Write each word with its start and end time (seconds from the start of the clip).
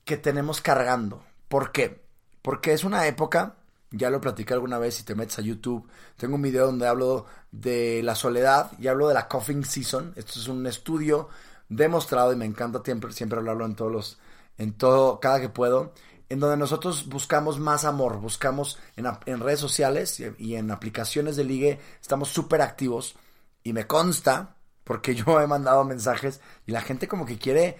que 0.05 0.15
tenemos 0.15 0.61
cargando. 0.61 1.23
¿Por 1.49 1.73
qué? 1.73 2.05
Porque 2.41 2.71
es 2.71 2.85
una 2.85 3.07
época 3.07 3.56
ya 3.91 4.09
lo 4.09 4.21
platicé 4.21 4.53
alguna 4.53 4.77
vez 4.79 4.95
si 4.95 5.03
te 5.03 5.15
metes 5.15 5.39
a 5.39 5.41
YouTube. 5.41 5.87
Tengo 6.17 6.35
un 6.35 6.41
video 6.41 6.65
donde 6.65 6.87
hablo 6.87 7.25
de 7.51 8.01
la 8.03 8.15
soledad 8.15 8.71
y 8.79 8.87
hablo 8.87 9.07
de 9.07 9.13
la 9.13 9.27
coughing 9.27 9.63
season. 9.63 10.13
Esto 10.15 10.39
es 10.39 10.47
un 10.47 10.65
estudio 10.67 11.29
demostrado 11.69 12.33
y 12.33 12.35
me 12.35 12.45
encanta 12.45 12.81
siempre, 12.83 13.11
siempre 13.13 13.39
hablarlo 13.39 13.65
en 13.65 13.75
todos 13.75 13.91
los, 13.91 14.17
en 14.57 14.73
todo, 14.73 15.19
cada 15.19 15.39
que 15.39 15.49
puedo, 15.49 15.93
en 16.29 16.39
donde 16.39 16.57
nosotros 16.57 17.07
buscamos 17.07 17.59
más 17.59 17.85
amor, 17.85 18.19
buscamos 18.19 18.77
en, 18.95 19.07
en 19.25 19.39
redes 19.39 19.59
sociales 19.59 20.21
y, 20.37 20.55
en 20.55 20.71
aplicaciones 20.71 21.35
de 21.35 21.43
ligue, 21.43 21.79
estamos 22.01 22.29
súper 22.29 22.61
activos 22.61 23.15
y 23.63 23.73
me 23.73 23.87
consta, 23.87 24.55
porque 24.83 25.15
yo 25.15 25.39
he 25.39 25.47
mandado 25.47 25.83
mensajes 25.83 26.41
y 26.65 26.71
la 26.71 26.81
gente 26.81 27.07
como 27.07 27.25
que 27.25 27.37
quiere 27.37 27.77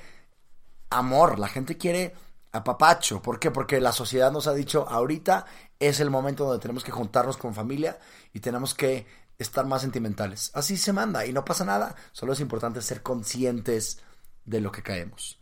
amor, 0.90 1.40
la 1.40 1.50
gente 1.50 1.78
quiere 1.78 2.14
apapacho. 2.58 3.22
¿Por 3.22 3.40
qué? 3.40 3.52
Porque 3.52 3.80
la 3.80 3.92
sociedad 3.92 4.32
nos 4.32 4.48
ha 4.48 4.54
dicho 4.54 4.88
ahorita 4.88 5.46
es 5.80 6.00
el 6.00 6.10
momento 6.10 6.46
donde 6.46 6.62
tenemos 6.62 6.84
que 6.84 6.92
juntarnos 6.92 7.38
con 7.38 7.54
familia 7.54 8.00
y 8.34 8.40
tenemos 8.40 8.74
que 8.74 9.06
estar 9.38 9.66
más 9.66 9.82
sentimentales. 9.82 10.52
Así 10.54 10.78
se 10.78 10.94
manda 10.94 11.26
y 11.26 11.34
no 11.34 11.46
pasa 11.46 11.66
nada. 11.66 11.96
Solo 12.12 12.34
es 12.34 12.40
importante 12.40 12.82
ser 12.82 13.04
conscientes 13.04 14.00
de 14.46 14.62
lo 14.62 14.72
que 14.72 14.84
caemos. 14.84 15.40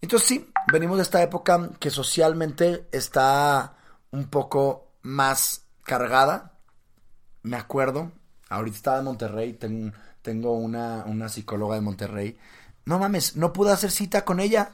Entonces 0.00 0.28
sí, 0.28 0.50
venimos 0.72 0.96
de 0.96 1.02
esta 1.02 1.22
época 1.22 1.70
que 1.78 1.90
socialmente 1.90 2.88
está 2.92 3.76
un 4.10 4.28
poco 4.28 4.92
más 5.02 5.62
cargada. 5.82 6.52
Me 7.42 7.56
acuerdo, 7.56 8.12
ahorita 8.48 8.76
estaba 8.76 8.98
en 8.98 9.04
Monterrey, 9.04 9.58
tengo, 10.22 10.52
una, 10.52 11.04
una 11.06 11.28
psicóloga 11.28 11.74
de 11.74 11.80
Monterrey. 11.80 12.38
No 12.84 12.98
mames, 12.98 13.36
no 13.36 13.52
pude 13.52 13.72
hacer 13.72 13.90
cita 13.90 14.24
con 14.24 14.40
ella. 14.40 14.72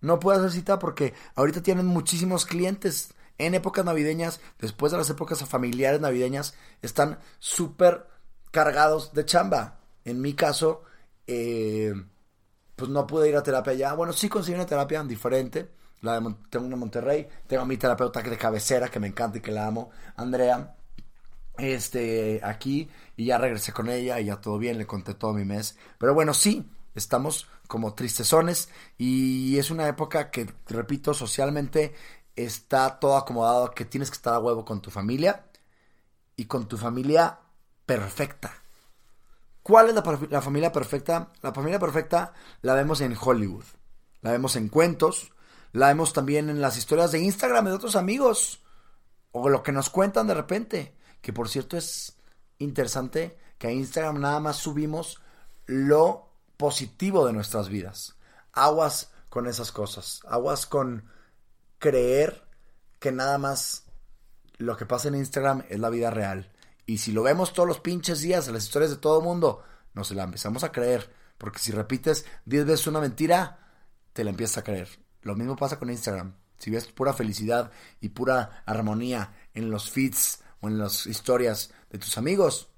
No 0.00 0.20
pude 0.20 0.36
hacer 0.36 0.50
cita 0.52 0.78
porque 0.78 1.14
ahorita 1.34 1.62
tienen 1.62 1.86
muchísimos 1.86 2.46
clientes 2.46 3.14
en 3.38 3.54
épocas 3.54 3.84
navideñas, 3.84 4.40
después 4.58 4.92
de 4.92 4.98
las 4.98 5.08
épocas 5.10 5.42
familiares 5.44 6.00
navideñas, 6.00 6.54
están 6.82 7.18
súper 7.38 8.06
cargados 8.50 9.14
de 9.14 9.24
chamba. 9.24 9.80
En 10.04 10.20
mi 10.20 10.34
caso, 10.34 10.82
eh, 11.26 11.92
pues 12.74 12.90
no 12.90 13.06
pude 13.06 13.28
ir 13.28 13.36
a 13.36 13.42
terapia 13.42 13.74
ya. 13.74 13.94
Bueno, 13.94 14.12
sí 14.12 14.28
conseguí 14.28 14.56
una 14.56 14.66
terapia 14.66 15.02
diferente. 15.04 15.70
La 16.00 16.20
de, 16.20 16.34
tengo 16.50 16.66
una 16.66 16.74
en 16.74 16.80
Monterrey. 16.80 17.28
Tengo 17.46 17.62
a 17.62 17.66
mi 17.66 17.76
terapeuta 17.76 18.22
de 18.22 18.36
cabecera, 18.36 18.88
que 18.88 19.00
me 19.00 19.08
encanta 19.08 19.38
y 19.38 19.40
que 19.40 19.52
la 19.52 19.66
amo, 19.66 19.90
Andrea. 20.16 20.76
Este, 21.58 22.40
aquí. 22.42 22.88
Y 23.16 23.26
ya 23.26 23.38
regresé 23.38 23.72
con 23.72 23.88
ella 23.88 24.20
y 24.20 24.26
ya 24.26 24.40
todo 24.40 24.58
bien, 24.58 24.78
le 24.78 24.86
conté 24.86 25.14
todo 25.14 25.32
mi 25.32 25.44
mes. 25.44 25.76
Pero 25.98 26.14
bueno, 26.14 26.34
sí, 26.34 26.68
estamos 26.94 27.48
como 27.68 27.94
tristezones. 27.94 28.68
Y 28.96 29.58
es 29.58 29.70
una 29.70 29.86
época 29.86 30.32
que, 30.32 30.52
repito, 30.66 31.14
socialmente 31.14 31.94
está 32.34 32.98
todo 32.98 33.16
acomodado 33.16 33.70
que 33.70 33.84
tienes 33.84 34.10
que 34.10 34.16
estar 34.16 34.34
a 34.34 34.40
huevo 34.40 34.64
con 34.64 34.82
tu 34.82 34.90
familia 34.90 35.46
y 36.34 36.46
con 36.46 36.66
tu 36.66 36.76
familia 36.76 37.38
perfecta. 37.86 38.52
¿Cuál 39.62 39.90
es 39.90 39.94
la, 39.94 40.40
familia 40.40 40.72
perfecta? 40.72 41.30
La 41.42 41.52
familia 41.52 41.78
perfecta 41.78 42.32
la 42.62 42.74
vemos 42.74 43.02
en 43.02 43.14
Hollywood, 43.20 43.64
la 44.22 44.32
vemos 44.32 44.56
en 44.56 44.68
cuentos, 44.68 45.32
la 45.72 45.88
vemos 45.88 46.14
también 46.14 46.48
en 46.48 46.62
las 46.62 46.78
historias 46.78 47.12
de 47.12 47.20
Instagram 47.20 47.66
de 47.66 47.72
otros 47.72 47.94
amigos 47.94 48.62
o 49.30 49.50
lo 49.50 49.62
que 49.62 49.72
nos 49.72 49.90
cuentan 49.90 50.26
de 50.26 50.34
repente. 50.34 50.96
Que 51.20 51.32
por 51.32 51.48
cierto 51.48 51.76
es 51.76 52.16
interesante 52.58 53.36
que 53.58 53.66
a 53.66 53.72
Instagram 53.72 54.20
nada 54.20 54.40
más 54.40 54.56
subimos 54.56 55.20
lo 55.66 56.27
positivo 56.58 57.26
de 57.26 57.32
nuestras 57.32 57.70
vidas. 57.70 58.16
Aguas 58.52 59.10
con 59.30 59.46
esas 59.46 59.72
cosas, 59.72 60.20
aguas 60.28 60.66
con 60.66 61.08
creer 61.78 62.44
que 62.98 63.12
nada 63.12 63.38
más 63.38 63.84
lo 64.58 64.76
que 64.76 64.84
pasa 64.84 65.08
en 65.08 65.14
Instagram 65.14 65.64
es 65.70 65.78
la 65.78 65.88
vida 65.88 66.10
real. 66.10 66.52
Y 66.84 66.98
si 66.98 67.12
lo 67.12 67.22
vemos 67.22 67.52
todos 67.52 67.68
los 67.68 67.80
pinches 67.80 68.20
días 68.20 68.48
en 68.48 68.54
las 68.54 68.64
historias 68.64 68.90
de 68.90 68.96
todo 68.96 69.18
el 69.18 69.24
mundo, 69.24 69.62
nos 69.94 70.10
la 70.10 70.24
empezamos 70.24 70.64
a 70.64 70.72
creer. 70.72 71.10
Porque 71.38 71.60
si 71.60 71.70
repites 71.70 72.26
10 72.46 72.66
veces 72.66 72.86
una 72.88 73.00
mentira, 73.00 73.58
te 74.12 74.24
la 74.24 74.30
empiezas 74.30 74.58
a 74.58 74.64
creer. 74.64 74.88
Lo 75.22 75.36
mismo 75.36 75.54
pasa 75.54 75.78
con 75.78 75.90
Instagram. 75.90 76.34
Si 76.58 76.70
ves 76.70 76.86
pura 76.88 77.12
felicidad 77.12 77.70
y 78.00 78.08
pura 78.08 78.64
armonía 78.66 79.32
en 79.54 79.70
los 79.70 79.90
feeds 79.90 80.40
o 80.60 80.68
en 80.68 80.78
las 80.78 81.06
historias 81.06 81.70
de 81.90 81.98
tus 81.98 82.18
amigos, 82.18 82.68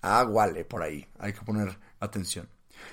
aguale 0.00 0.64
por 0.64 0.82
ahí. 0.82 1.06
Hay 1.18 1.34
que 1.34 1.42
poner 1.42 1.78
atención. 2.00 2.48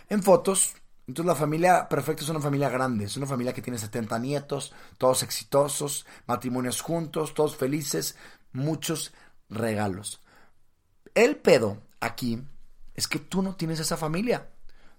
En 0.09 0.23
fotos, 0.23 0.75
entonces 1.07 1.27
la 1.27 1.35
familia 1.35 1.89
perfecta 1.89 2.23
es 2.23 2.29
una 2.29 2.39
familia 2.39 2.69
grande, 2.69 3.05
es 3.05 3.17
una 3.17 3.25
familia 3.25 3.53
que 3.53 3.61
tiene 3.61 3.79
70 3.79 4.19
nietos, 4.19 4.73
todos 4.97 5.23
exitosos, 5.23 6.05
matrimonios 6.27 6.81
juntos, 6.81 7.33
todos 7.33 7.55
felices, 7.55 8.15
muchos 8.53 9.13
regalos. 9.49 10.21
El 11.15 11.37
pedo 11.37 11.81
aquí 11.99 12.43
es 12.93 13.07
que 13.07 13.19
tú 13.19 13.41
no 13.41 13.55
tienes 13.55 13.79
esa 13.79 13.97
familia. 13.97 14.49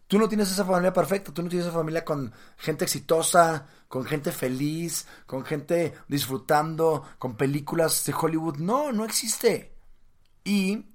Tú 0.08 0.18
no 0.18 0.28
tienes 0.28 0.50
esa 0.50 0.64
familia 0.64 0.92
perfecta, 0.92 1.32
tú 1.32 1.40
no 1.42 1.48
tienes 1.48 1.68
esa 1.68 1.76
familia 1.76 2.04
con 2.04 2.32
gente 2.56 2.84
exitosa, 2.84 3.68
con 3.86 4.04
gente 4.04 4.32
feliz, 4.32 5.06
con 5.24 5.44
gente 5.44 5.94
disfrutando, 6.08 7.04
con 7.18 7.36
películas 7.36 8.04
de 8.04 8.14
Hollywood. 8.20 8.56
No, 8.56 8.90
no 8.90 9.04
existe. 9.04 9.76
Y 10.42 10.86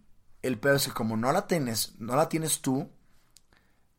el 0.42 0.60
peor 0.60 0.76
es 0.76 0.88
que 0.88 0.94
como 0.94 1.16
no 1.16 1.32
la 1.32 1.48
tienes, 1.48 1.96
no 2.00 2.18
la 2.18 2.28
tienes 2.28 2.62
tú, 2.62 2.90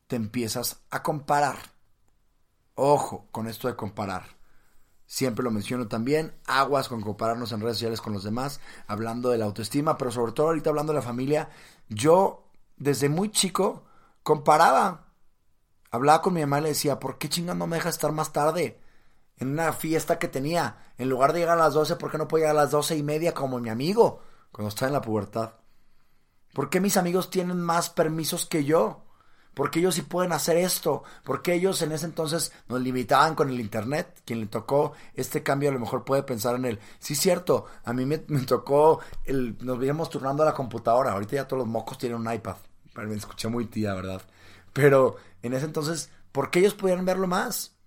te 0.06 0.16
empiezas 0.16 0.80
a 0.90 1.02
comparar. 1.02 1.56
Ojo 2.74 3.26
con 3.30 3.46
esto 3.46 3.68
de 3.68 3.76
comparar. 3.76 4.36
Siempre 5.06 5.44
lo 5.44 5.52
menciono 5.52 5.86
también, 5.86 6.34
aguas 6.46 6.88
con 6.88 7.00
compararnos 7.00 7.52
en 7.52 7.60
redes 7.60 7.76
sociales 7.76 8.00
con 8.00 8.12
los 8.12 8.24
demás, 8.24 8.60
hablando 8.88 9.30
de 9.30 9.38
la 9.38 9.44
autoestima, 9.44 9.96
pero 9.96 10.10
sobre 10.10 10.32
todo 10.32 10.48
ahorita 10.48 10.70
hablando 10.70 10.92
de 10.92 10.98
la 10.98 11.04
familia. 11.04 11.48
Yo 11.88 12.50
desde 12.76 13.08
muy 13.08 13.30
chico 13.30 13.84
comparaba. 14.22 15.04
Hablaba 15.92 16.20
con 16.22 16.34
mi 16.34 16.40
mamá 16.40 16.58
y 16.58 16.62
le 16.62 16.68
decía, 16.70 16.98
¿por 16.98 17.18
qué 17.18 17.28
chingando 17.28 17.64
no 17.64 17.68
me 17.68 17.76
dejas 17.76 17.94
estar 17.94 18.10
más 18.10 18.32
tarde? 18.32 18.80
En 19.36 19.50
una 19.50 19.72
fiesta 19.72 20.18
que 20.18 20.28
tenía. 20.28 20.92
En 20.98 21.08
lugar 21.08 21.32
de 21.32 21.40
llegar 21.40 21.56
a 21.56 21.62
las 21.62 21.74
12, 21.74 21.96
¿por 21.96 22.10
qué 22.10 22.18
no 22.18 22.26
puedo 22.26 22.42
llegar 22.42 22.56
a 22.56 22.62
las 22.62 22.72
doce 22.72 22.96
y 22.96 23.02
media 23.04 23.32
como 23.32 23.60
mi 23.60 23.70
amigo? 23.70 24.20
Cuando 24.50 24.68
está 24.70 24.86
en 24.88 24.92
la 24.92 25.00
pubertad. 25.00 25.52
¿Por 26.52 26.68
qué 26.68 26.80
mis 26.80 26.96
amigos 26.96 27.30
tienen 27.30 27.60
más 27.60 27.90
permisos 27.90 28.46
que 28.46 28.64
yo? 28.64 29.05
¿Por 29.56 29.70
qué 29.70 29.78
ellos 29.78 29.94
sí 29.94 30.02
pueden 30.02 30.32
hacer 30.32 30.58
esto? 30.58 31.02
¿Por 31.24 31.40
qué 31.40 31.54
ellos 31.54 31.80
en 31.80 31.90
ese 31.90 32.04
entonces 32.04 32.52
nos 32.68 32.78
limitaban 32.78 33.34
con 33.34 33.48
el 33.48 33.58
Internet? 33.58 34.20
Quien 34.26 34.40
le 34.40 34.48
tocó 34.48 34.92
este 35.14 35.42
cambio 35.42 35.70
a 35.70 35.72
lo 35.72 35.80
mejor 35.80 36.04
puede 36.04 36.22
pensar 36.24 36.56
en 36.56 36.66
él. 36.66 36.78
Sí, 36.98 37.14
cierto, 37.14 37.64
a 37.82 37.94
mí 37.94 38.04
me, 38.04 38.18
tocó, 38.18 39.00
el, 39.24 39.56
nos 39.64 39.78
veíamos 39.78 40.10
turnando 40.10 40.42
a 40.42 40.46
la 40.46 40.52
computadora. 40.52 41.12
Ahorita 41.12 41.36
ya 41.36 41.48
todos 41.48 41.60
los 41.60 41.68
mocos 41.68 41.96
tienen 41.96 42.18
un 42.18 42.30
iPad. 42.30 42.56
Me 42.96 43.14
escuché 43.14 43.48
muy 43.48 43.64
tía, 43.64 43.94
¿verdad? 43.94 44.20
Pero 44.74 45.16
en 45.40 45.54
ese 45.54 45.64
entonces, 45.64 46.10
¿por 46.32 46.50
qué 46.50 46.58
ellos 46.58 46.74
pudieron 46.74 47.06
verlo 47.06 47.26
más? 47.26 47.78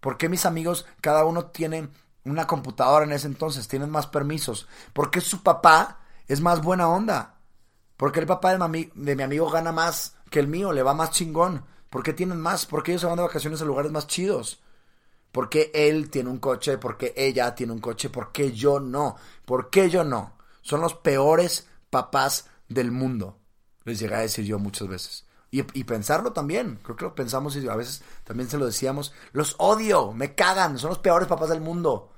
¿Por 0.00 0.16
qué 0.16 0.30
mis 0.30 0.46
amigos, 0.46 0.86
cada 1.02 1.26
uno 1.26 1.48
tiene 1.48 1.90
una 2.24 2.46
computadora 2.46 3.04
en 3.04 3.12
ese 3.12 3.26
entonces, 3.26 3.68
tienen 3.68 3.90
más 3.90 4.06
permisos? 4.06 4.66
¿Por 4.94 5.10
qué 5.10 5.20
su 5.20 5.42
papá 5.42 6.00
es 6.26 6.40
más 6.40 6.62
buena 6.62 6.88
onda? 6.88 7.34
¿Por 7.98 8.12
qué 8.12 8.20
el 8.20 8.26
papá 8.26 8.56
de 8.56 9.14
mi 9.14 9.22
amigo 9.22 9.50
gana 9.50 9.72
más 9.72 10.16
que 10.32 10.40
el 10.40 10.48
mío, 10.48 10.72
le 10.72 10.82
va 10.82 10.94
más 10.94 11.12
chingón. 11.12 11.64
¿Por 11.88 12.02
qué 12.02 12.12
tienen 12.12 12.40
más? 12.40 12.66
¿Por 12.66 12.82
qué 12.82 12.90
ellos 12.90 13.02
se 13.02 13.06
van 13.06 13.16
de 13.16 13.22
vacaciones 13.22 13.62
a 13.62 13.64
lugares 13.64 13.92
más 13.92 14.08
chidos? 14.08 14.60
¿Por 15.30 15.48
qué 15.48 15.70
él 15.74 16.10
tiene 16.10 16.30
un 16.30 16.38
coche? 16.38 16.78
¿Por 16.78 16.96
qué 16.96 17.14
ella 17.16 17.54
tiene 17.54 17.72
un 17.72 17.80
coche? 17.80 18.10
¿Por 18.10 18.32
qué 18.32 18.50
yo 18.52 18.80
no? 18.80 19.16
¿Por 19.44 19.70
qué 19.70 19.88
yo 19.88 20.02
no? 20.02 20.32
Son 20.62 20.80
los 20.80 20.94
peores 20.94 21.68
papás 21.90 22.48
del 22.68 22.90
mundo. 22.90 23.38
Les 23.84 23.98
llegué 23.98 24.14
a 24.14 24.20
decir 24.20 24.44
yo 24.44 24.58
muchas 24.58 24.88
veces. 24.88 25.26
Y, 25.50 25.60
y, 25.78 25.84
pensarlo 25.84 26.32
también. 26.32 26.80
Creo 26.82 26.96
que 26.96 27.04
lo 27.04 27.14
pensamos 27.14 27.54
y 27.56 27.68
a 27.68 27.76
veces 27.76 28.02
también 28.24 28.48
se 28.48 28.58
lo 28.58 28.66
decíamos. 28.66 29.12
Los 29.32 29.54
odio, 29.58 30.12
me 30.12 30.34
cagan, 30.34 30.78
son 30.78 30.88
los 30.88 30.98
peores 30.98 31.28
papás 31.28 31.50
del 31.50 31.60
mundo. 31.60 32.10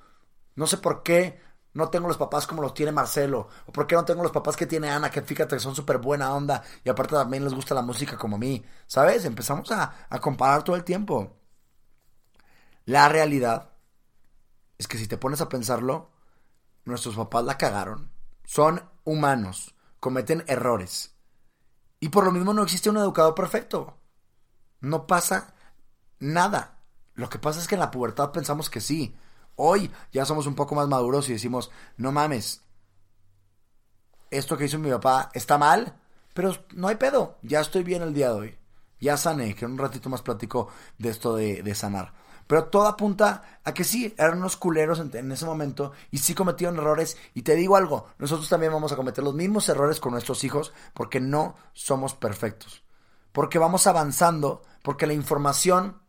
No 0.55 0.69
sé 0.69 0.79
por 0.79 1.03
qué 1.03 1.41
no 1.75 1.91
tengo 1.91 2.09
los 2.09 2.17
papás 2.17 2.47
como 2.47 2.63
los 2.63 2.75
tiene 2.75 2.93
Marcelo? 2.93 3.49
¿O 3.67 3.73
por 3.73 3.87
qué 3.87 3.97
no 3.97 4.05
tengo 4.05 4.23
los 4.23 4.33
papás 4.33 4.57
que 4.57 4.67
tiene 4.67 4.91
Ana? 4.91 5.11
Que 5.11 5.23
fíjate 5.23 5.57
que 5.57 5.61
son 5.61 5.75
súper 5.75 5.99
buena 5.99 6.35
onda 6.35 6.63
y 6.85 6.89
aparte 6.89 7.15
también 7.15 7.45
les 7.45 7.53
gusta 7.53 7.75
la 7.75 7.83
música 7.83 8.17
como 8.17 8.37
a 8.37 8.39
mí. 8.39 8.65
¿Sabes? 8.87 9.25
Empezamos 9.25 9.71
a, 9.73 10.07
a 10.09 10.21
comparar 10.21 10.63
todo 10.63 10.77
el 10.77 10.85
tiempo. 10.85 11.37
La 12.87 13.09
realidad 13.09 13.73
es 14.79 14.89
que 14.89 14.99
si 14.99 15.09
te 15.09 15.19
pones 15.19 15.41
a 15.41 15.49
pensarlo, 15.49 16.11
nuestros 16.85 17.17
papás 17.17 17.45
la 17.45 17.59
cagaron. 17.59 18.11
Son 18.45 18.89
humanos, 19.05 19.75
cometen 20.01 20.45
errores. 20.47 21.17
Y 21.99 22.11
por 22.11 22.25
lo 22.25 22.33
mismo 22.33 22.53
no 22.53 22.63
existe 22.63 22.91
un 22.91 22.99
educador 22.99 23.35
perfecto. 23.35 23.99
No 24.81 25.07
pasa 25.07 25.55
nada. 26.19 26.79
Lo 27.15 27.29
que 27.29 27.39
pasa 27.39 27.61
es 27.61 27.67
que 27.67 27.75
en 27.77 27.81
la 27.81 27.91
pubertad 27.91 28.31
pensamos 28.31 28.69
que 28.69 28.81
sí. 28.81 29.17
Hoy 29.57 29.91
ya 30.13 30.25
somos 30.25 30.47
un 30.47 30.55
poco 30.55 30.75
más 30.75 30.89
maduros 30.89 31.29
y 31.29 31.33
decimos, 31.33 31.71
no 31.97 32.13
mames, 32.13 32.63
esto 34.31 34.57
que 34.57 34.65
hizo 34.65 34.79
mi 34.79 34.91
papá 34.91 35.31
está 35.33 35.59
mal, 35.59 36.01
pero 36.33 36.53
no 36.73 36.89
hay 36.89 36.97
pedo, 36.97 37.39
ya 37.43 37.61
estoy 37.61 37.85
bien 37.85 38.03
el 38.03 38.15
día 38.15 38.29
de 38.31 38.35
hoy. 38.35 38.59
Ya 39.01 39.17
sané, 39.17 39.55
que 39.55 39.65
en 39.65 39.73
un 39.73 39.79
ratito 39.79 40.09
más 40.09 40.23
platico 40.23 40.69
de 40.99 41.11
esto 41.11 41.37
de, 41.37 41.75
sanar. 41.75 42.15
Pero 42.47 42.65
todo 42.65 42.87
apunta 42.87 43.61
a 43.63 43.75
que 43.75 43.85
sí, 43.85 44.15
eran 44.19 44.39
unos 44.39 44.57
culeros 44.57 44.99
en, 44.99 45.15
en, 45.15 45.33
ese 45.33 45.45
momento 45.47 45.93
y 46.11 46.19
sí 46.19 46.35
cometieron 46.35 46.79
errores. 46.79 47.17
Y 47.35 47.43
te 47.43 47.55
digo 47.55 47.77
algo, 47.77 48.07
nosotros 48.19 48.49
también 48.49 48.73
vamos 48.73 48.93
a 48.93 48.97
cometer 48.97 49.23
los 49.23 49.35
mismos 49.35 49.69
errores 49.69 50.01
con 50.01 50.13
nuestros 50.13 50.43
hijos 50.45 50.73
porque 50.95 51.21
no 51.21 51.57
somos 51.73 52.15
perfectos. 52.15 52.83
Porque 53.33 53.59
vamos 53.59 53.87
avanzando, 53.87 54.63
porque 54.83 55.07
la 55.07 55.13
información 55.13 56.01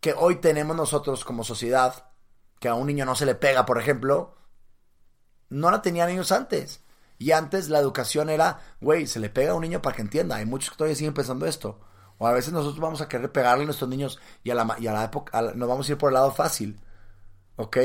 que 0.00 0.12
hoy 0.12 0.36
tenemos 0.36 0.76
nosotros 0.76 1.24
como 1.24 1.44
sociedad 1.44 2.10
que 2.58 2.68
a 2.68 2.74
un 2.74 2.86
niño 2.86 3.04
no 3.04 3.14
se 3.14 3.26
le 3.26 3.34
pega, 3.34 3.66
por 3.66 3.78
ejemplo, 3.78 4.34
no 5.48 5.70
la 5.70 5.82
tenían 5.82 6.10
ellos 6.10 6.32
antes. 6.32 6.82
Y 7.18 7.32
antes 7.32 7.68
la 7.68 7.78
educación 7.78 8.28
era, 8.28 8.60
güey, 8.80 9.06
se 9.06 9.20
le 9.20 9.30
pega 9.30 9.52
a 9.52 9.54
un 9.54 9.62
niño 9.62 9.80
para 9.82 9.96
que 9.96 10.02
entienda. 10.02 10.36
Hay 10.36 10.46
muchos 10.46 10.70
que 10.70 10.76
todavía 10.76 10.96
siguen 10.96 11.14
pensando 11.14 11.46
esto. 11.46 11.80
O 12.18 12.26
a 12.26 12.32
veces 12.32 12.52
nosotros 12.52 12.80
vamos 12.80 13.00
a 13.00 13.08
querer 13.08 13.32
pegarle 13.32 13.62
a 13.62 13.66
nuestros 13.66 13.88
niños 13.88 14.18
y 14.42 14.50
a 14.50 14.54
la, 14.54 14.76
y 14.78 14.86
a 14.86 14.92
la 14.92 15.04
época 15.04 15.40
nos 15.54 15.68
vamos 15.68 15.88
a 15.88 15.92
ir 15.92 15.98
por 15.98 16.10
el 16.10 16.14
lado 16.14 16.32
fácil. 16.32 16.80
¿Ok? 17.56 17.78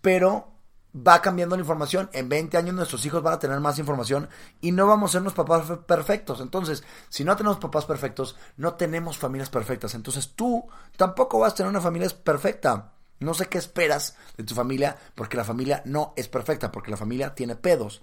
Pero 0.00 0.56
va 0.96 1.20
cambiando 1.22 1.56
la 1.56 1.60
información. 1.60 2.08
En 2.12 2.28
20 2.28 2.56
años 2.56 2.74
nuestros 2.74 3.04
hijos 3.04 3.22
van 3.22 3.34
a 3.34 3.38
tener 3.38 3.60
más 3.60 3.78
información 3.78 4.28
y 4.60 4.72
no 4.72 4.86
vamos 4.86 5.10
a 5.10 5.12
ser 5.12 5.20
unos 5.22 5.34
papás 5.34 5.70
perfectos. 5.86 6.40
Entonces, 6.40 6.84
si 7.08 7.24
no 7.24 7.36
tenemos 7.36 7.58
papás 7.58 7.84
perfectos, 7.84 8.36
no 8.56 8.74
tenemos 8.74 9.18
familias 9.18 9.50
perfectas. 9.50 9.94
Entonces 9.94 10.34
tú 10.34 10.66
tampoco 10.96 11.40
vas 11.40 11.52
a 11.52 11.56
tener 11.56 11.70
una 11.70 11.80
familia 11.80 12.08
perfecta. 12.24 12.95
No 13.20 13.34
sé 13.34 13.46
qué 13.46 13.58
esperas 13.58 14.16
de 14.36 14.44
tu 14.44 14.54
familia 14.54 14.96
porque 15.14 15.36
la 15.36 15.44
familia 15.44 15.82
no 15.84 16.12
es 16.16 16.28
perfecta, 16.28 16.72
porque 16.72 16.90
la 16.90 16.96
familia 16.96 17.34
tiene 17.34 17.56
pedos. 17.56 18.02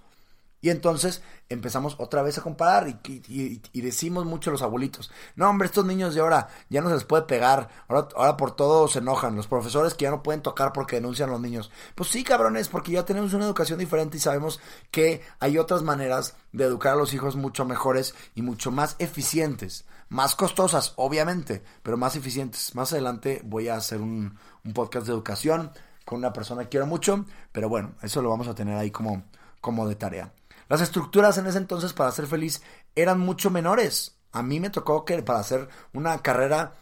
Y 0.64 0.70
entonces 0.70 1.20
empezamos 1.50 1.94
otra 1.98 2.22
vez 2.22 2.38
a 2.38 2.40
comparar 2.40 2.88
y, 2.88 3.60
decimos 3.82 4.24
mucho 4.24 4.50
los 4.50 4.62
abuelitos, 4.62 5.12
no 5.36 5.50
hombre, 5.50 5.66
estos 5.66 5.84
niños 5.84 6.14
de 6.14 6.22
ahora 6.22 6.48
ya 6.70 6.80
no 6.80 6.88
se 6.88 6.94
les 6.94 7.04
puede 7.04 7.24
pegar, 7.24 7.68
ahora, 7.86 8.08
ahora 8.16 8.38
por 8.38 8.56
todo 8.56 8.88
se 8.88 9.00
enojan, 9.00 9.36
los 9.36 9.46
profesores 9.46 9.92
que 9.92 10.04
ya 10.04 10.10
no 10.10 10.22
pueden 10.22 10.40
tocar 10.40 10.72
porque 10.72 10.96
denuncian 10.96 11.28
a 11.28 11.32
los 11.32 11.42
niños. 11.42 11.70
Pues 11.94 12.08
sí, 12.08 12.24
cabrones, 12.24 12.70
porque 12.70 12.92
ya 12.92 13.04
tenemos 13.04 13.34
una 13.34 13.44
educación 13.44 13.78
diferente 13.78 14.16
y 14.16 14.20
sabemos 14.20 14.58
que 14.90 15.20
hay 15.38 15.58
otras 15.58 15.82
maneras 15.82 16.34
de 16.52 16.64
educar 16.64 16.94
a 16.94 16.96
los 16.96 17.12
hijos 17.12 17.36
mucho 17.36 17.66
mejores 17.66 18.14
y 18.34 18.40
mucho 18.40 18.70
más 18.70 18.96
eficientes. 18.98 19.84
Más 20.08 20.34
costosas, 20.34 20.92
obviamente, 20.96 21.62
pero 21.82 21.96
más 21.96 22.16
eficientes. 22.16 22.74
Más 22.74 22.92
adelante 22.92 23.40
voy 23.44 23.68
a 23.68 23.76
hacer 23.76 24.00
un, 24.00 24.38
podcast 24.74 25.06
de 25.06 25.12
educación 25.12 25.72
con 26.04 26.18
una 26.18 26.32
persona 26.32 26.64
que 26.64 26.70
quiero 26.70 26.86
mucho, 26.86 27.24
pero 27.52 27.68
bueno, 27.68 27.94
eso 28.02 28.22
lo 28.22 28.30
vamos 28.30 28.48
a 28.48 28.54
tener 28.54 28.76
ahí 28.76 28.90
como, 28.90 29.24
como 29.60 29.88
de 29.88 29.94
tarea. 29.96 30.32
Las 30.68 30.80
estructuras 30.80 31.38
en 31.38 31.46
ese 31.46 31.58
entonces 31.58 31.92
para 31.92 32.10
ser 32.12 32.26
feliz 32.26 32.62
eran 32.94 33.20
mucho 33.20 33.50
menores. 33.50 34.16
A 34.32 34.42
mí 34.42 34.60
me 34.60 34.70
tocó 34.70 35.04
que 35.04 35.22
para 35.22 35.40
hacer 35.40 35.68
una 35.92 36.18
carrera 36.18 36.74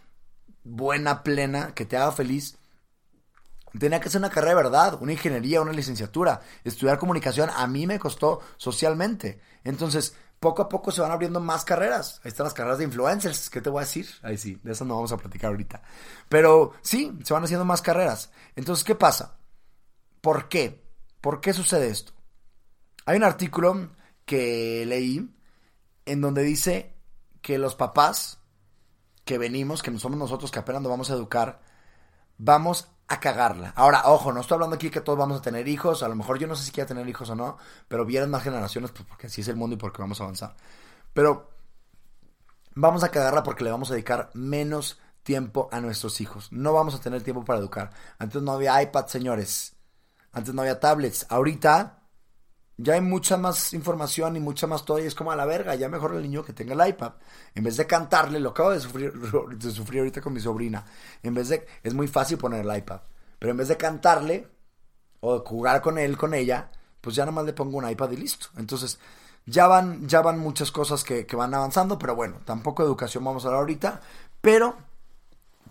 buena, 0.64 1.22
plena, 1.22 1.74
que 1.74 1.84
te 1.84 1.96
haga 1.96 2.12
feliz, 2.12 2.58
tenía 3.78 4.00
que 4.00 4.10
ser 4.10 4.20
una 4.20 4.30
carrera 4.30 4.50
de 4.50 4.62
verdad, 4.62 4.98
una 5.00 5.12
ingeniería, 5.12 5.60
una 5.60 5.72
licenciatura. 5.72 6.40
Estudiar 6.64 6.98
comunicación 6.98 7.50
a 7.54 7.66
mí 7.66 7.86
me 7.86 7.98
costó 7.98 8.40
socialmente. 8.56 9.40
Entonces, 9.64 10.14
poco 10.42 10.60
a 10.60 10.68
poco 10.68 10.90
se 10.90 11.00
van 11.00 11.12
abriendo 11.12 11.38
más 11.38 11.64
carreras. 11.64 12.20
Ahí 12.24 12.28
están 12.28 12.42
las 12.42 12.52
carreras 12.52 12.78
de 12.78 12.84
influencers. 12.84 13.48
¿Qué 13.48 13.60
te 13.60 13.70
voy 13.70 13.78
a 13.78 13.86
decir? 13.86 14.08
Ahí 14.22 14.36
sí, 14.36 14.58
de 14.64 14.72
eso 14.72 14.84
no 14.84 14.96
vamos 14.96 15.12
a 15.12 15.16
platicar 15.16 15.50
ahorita. 15.50 15.82
Pero 16.28 16.72
sí, 16.82 17.16
se 17.22 17.32
van 17.32 17.44
haciendo 17.44 17.64
más 17.64 17.80
carreras. 17.80 18.32
Entonces, 18.56 18.84
¿qué 18.84 18.96
pasa? 18.96 19.38
¿Por 20.20 20.48
qué? 20.48 20.84
¿Por 21.20 21.40
qué 21.40 21.52
sucede 21.52 21.86
esto? 21.86 22.12
Hay 23.06 23.18
un 23.18 23.22
artículo 23.22 23.90
que 24.24 24.84
leí 24.84 25.32
en 26.06 26.20
donde 26.20 26.42
dice 26.42 26.96
que 27.40 27.56
los 27.56 27.76
papás 27.76 28.40
que 29.24 29.38
venimos, 29.38 29.80
que 29.80 29.96
somos 29.96 30.18
nosotros 30.18 30.50
que 30.50 30.58
apenas 30.58 30.82
nos 30.82 30.90
vamos 30.90 31.10
a 31.12 31.14
educar, 31.14 31.60
vamos 32.36 32.88
a 33.12 33.20
cagarla. 33.20 33.74
Ahora, 33.76 34.04
ojo, 34.06 34.32
no 34.32 34.40
estoy 34.40 34.54
hablando 34.54 34.76
aquí 34.76 34.88
que 34.88 35.02
todos 35.02 35.18
vamos 35.18 35.38
a 35.38 35.42
tener 35.42 35.68
hijos, 35.68 36.02
a 36.02 36.08
lo 36.08 36.16
mejor 36.16 36.38
yo 36.38 36.46
no 36.46 36.56
sé 36.56 36.64
si 36.64 36.72
quiero 36.72 36.88
tener 36.88 37.06
hijos 37.06 37.28
o 37.28 37.34
no, 37.34 37.58
pero 37.86 38.06
vienen 38.06 38.30
más 38.30 38.42
generaciones 38.42 38.90
pues, 38.90 39.04
porque 39.06 39.26
así 39.26 39.42
es 39.42 39.48
el 39.48 39.56
mundo 39.56 39.74
y 39.74 39.78
porque 39.78 40.00
vamos 40.00 40.18
a 40.20 40.24
avanzar. 40.24 40.56
Pero 41.12 41.50
vamos 42.74 43.04
a 43.04 43.10
cagarla 43.10 43.42
porque 43.42 43.64
le 43.64 43.70
vamos 43.70 43.90
a 43.90 43.94
dedicar 43.94 44.30
menos 44.32 44.98
tiempo 45.24 45.68
a 45.72 45.80
nuestros 45.82 46.22
hijos. 46.22 46.50
No 46.52 46.72
vamos 46.72 46.94
a 46.94 47.00
tener 47.00 47.22
tiempo 47.22 47.44
para 47.44 47.58
educar. 47.58 47.90
Antes 48.18 48.40
no 48.40 48.52
había 48.52 48.82
iPad, 48.82 49.06
señores. 49.06 49.76
Antes 50.32 50.54
no 50.54 50.62
había 50.62 50.80
tablets. 50.80 51.26
Ahorita 51.28 52.01
ya 52.76 52.94
hay 52.94 53.00
mucha 53.00 53.36
más 53.36 53.72
información 53.74 54.36
y 54.36 54.40
mucha 54.40 54.66
más 54.66 54.84
todo 54.84 54.98
y 54.98 55.06
es 55.06 55.14
como 55.14 55.30
a 55.30 55.36
la 55.36 55.44
verga, 55.44 55.74
ya 55.74 55.88
mejor 55.88 56.14
el 56.14 56.22
niño 56.22 56.44
que 56.44 56.52
tenga 56.52 56.74
el 56.74 56.88
iPad. 56.88 57.12
En 57.54 57.64
vez 57.64 57.76
de 57.76 57.86
cantarle, 57.86 58.40
lo 58.40 58.50
acabo 58.50 58.70
de 58.70 58.80
sufrir, 58.80 59.12
de 59.58 59.70
sufrir 59.70 60.00
ahorita 60.00 60.20
con 60.20 60.32
mi 60.32 60.40
sobrina. 60.40 60.84
En 61.22 61.34
vez 61.34 61.48
de, 61.48 61.66
es 61.82 61.94
muy 61.94 62.08
fácil 62.08 62.38
poner 62.38 62.66
el 62.66 62.76
iPad. 62.76 63.00
Pero 63.38 63.50
en 63.50 63.56
vez 63.56 63.68
de 63.68 63.76
cantarle 63.76 64.48
o 65.20 65.40
jugar 65.40 65.82
con 65.82 65.98
él, 65.98 66.16
con 66.16 66.34
ella, 66.34 66.70
pues 67.00 67.16
ya 67.16 67.26
nomás 67.26 67.44
le 67.44 67.52
pongo 67.52 67.78
un 67.78 67.88
iPad 67.88 68.10
y 68.12 68.16
listo. 68.16 68.46
Entonces, 68.56 68.98
Ya 69.44 69.66
van, 69.66 70.06
ya 70.08 70.22
van 70.22 70.38
muchas 70.38 70.70
cosas 70.70 71.02
que, 71.02 71.26
que 71.26 71.34
van 71.36 71.52
avanzando, 71.52 71.98
pero 71.98 72.14
bueno, 72.14 72.40
tampoco 72.44 72.84
educación 72.84 73.24
vamos 73.24 73.44
a 73.44 73.48
hablar 73.48 73.62
ahorita. 73.62 74.00
Pero 74.40 74.76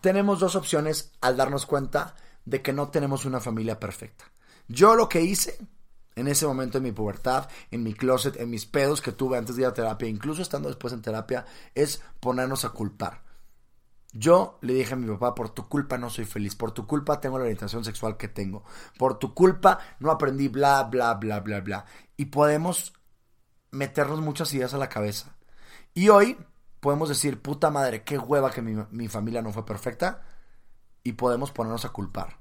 tenemos 0.01 0.39
dos 0.39 0.55
opciones 0.55 1.11
al 1.21 1.37
darnos 1.37 1.65
cuenta 1.65 2.15
de 2.43 2.61
que 2.61 2.73
no 2.73 2.89
tenemos 2.89 3.23
una 3.25 3.39
familia 3.39 3.79
perfecta. 3.79 4.25
Yo 4.67 4.95
lo 4.95 5.07
que 5.07 5.21
hice 5.21 5.57
en 6.15 6.27
ese 6.27 6.45
momento 6.45 6.77
en 6.77 6.83
mi 6.83 6.91
pubertad, 6.91 7.49
en 7.71 7.83
mi 7.83 7.93
closet, 7.93 8.39
en 8.39 8.49
mis 8.49 8.65
pedos 8.65 9.01
que 9.01 9.11
tuve 9.11 9.37
antes 9.37 9.55
de 9.55 9.63
ir 9.63 9.67
a 9.67 9.73
terapia, 9.73 10.07
incluso 10.07 10.41
estando 10.41 10.67
después 10.67 10.93
en 10.93 11.01
terapia, 11.01 11.45
es 11.75 12.01
ponernos 12.19 12.65
a 12.65 12.69
culpar. 12.69 13.23
Yo 14.13 14.57
le 14.61 14.73
dije 14.73 14.93
a 14.93 14.97
mi 14.97 15.07
papá, 15.07 15.33
por 15.33 15.49
tu 15.49 15.69
culpa 15.69 15.97
no 15.97 16.09
soy 16.09 16.25
feliz, 16.25 16.55
por 16.55 16.73
tu 16.73 16.85
culpa 16.85 17.21
tengo 17.21 17.37
la 17.37 17.45
orientación 17.45 17.85
sexual 17.85 18.17
que 18.17 18.27
tengo, 18.27 18.63
por 18.97 19.19
tu 19.19 19.33
culpa 19.33 19.79
no 19.99 20.11
aprendí 20.11 20.49
bla, 20.49 20.83
bla, 20.83 21.13
bla, 21.13 21.39
bla, 21.39 21.61
bla. 21.61 21.85
Y 22.17 22.25
podemos 22.25 22.93
meternos 23.71 24.19
muchas 24.19 24.53
ideas 24.53 24.73
a 24.73 24.77
la 24.77 24.89
cabeza. 24.89 25.37
Y 25.93 26.09
hoy 26.09 26.37
podemos 26.81 27.07
decir, 27.07 27.41
puta 27.41 27.69
madre, 27.69 28.03
qué 28.03 28.17
hueva 28.17 28.51
que 28.51 28.61
mi, 28.61 28.75
mi 28.91 29.07
familia 29.07 29.41
no 29.41 29.53
fue 29.53 29.65
perfecta. 29.65 30.23
Y 31.03 31.13
podemos 31.13 31.51
ponernos 31.51 31.85
a 31.85 31.89
culpar. 31.89 32.37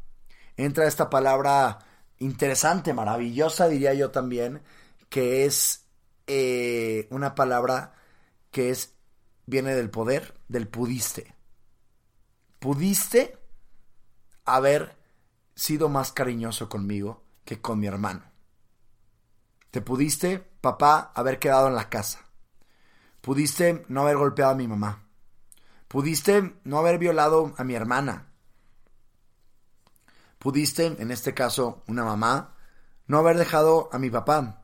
Entra 0.57 0.87
esta 0.87 1.09
palabra 1.09 1.79
interesante, 2.21 2.95
maravillosa, 2.95 3.69
diría 3.69 3.93
yo 3.95 4.11
también, 4.11 4.63
que 5.09 5.45
es 5.45 5.87
eh, 6.29 7.09
una 7.11 7.35
palabra 7.35 7.95
que 8.53 8.71
es 8.71 8.95
viene 9.47 9.75
del 9.75 9.91
poder, 9.91 10.35
del 10.49 10.69
pudiste. 10.69 11.35
Pudiste 12.61 13.37
haber 14.45 14.97
sido 15.55 15.89
más 15.89 16.13
cariñoso 16.13 16.69
conmigo 16.69 17.25
que 17.45 17.61
con 17.61 17.81
mi 17.81 17.87
hermano. 17.87 18.23
Te 19.71 19.81
pudiste, 19.81 20.39
papá, 20.61 21.13
haber 21.15 21.39
quedado 21.39 21.69
en 21.69 21.75
la 21.75 21.89
casa. 21.89 22.21
Pudiste 23.21 23.85
no 23.89 24.03
haber 24.03 24.17
golpeado 24.17 24.53
a 24.53 24.57
mi 24.57 24.69
mamá. 24.69 25.05
Pudiste 25.89 26.55
no 26.65 26.79
haber 26.79 26.99
violado 26.99 27.53
a 27.57 27.65
mi 27.65 27.75
hermana. 27.75 28.30
Pudiste, 30.41 30.87
en 30.87 31.11
este 31.11 31.35
caso, 31.35 31.83
una 31.87 32.03
mamá, 32.03 32.55
no 33.07 33.19
haber 33.19 33.37
dejado 33.37 33.91
a 33.93 33.99
mi 33.99 34.09
papá. 34.09 34.63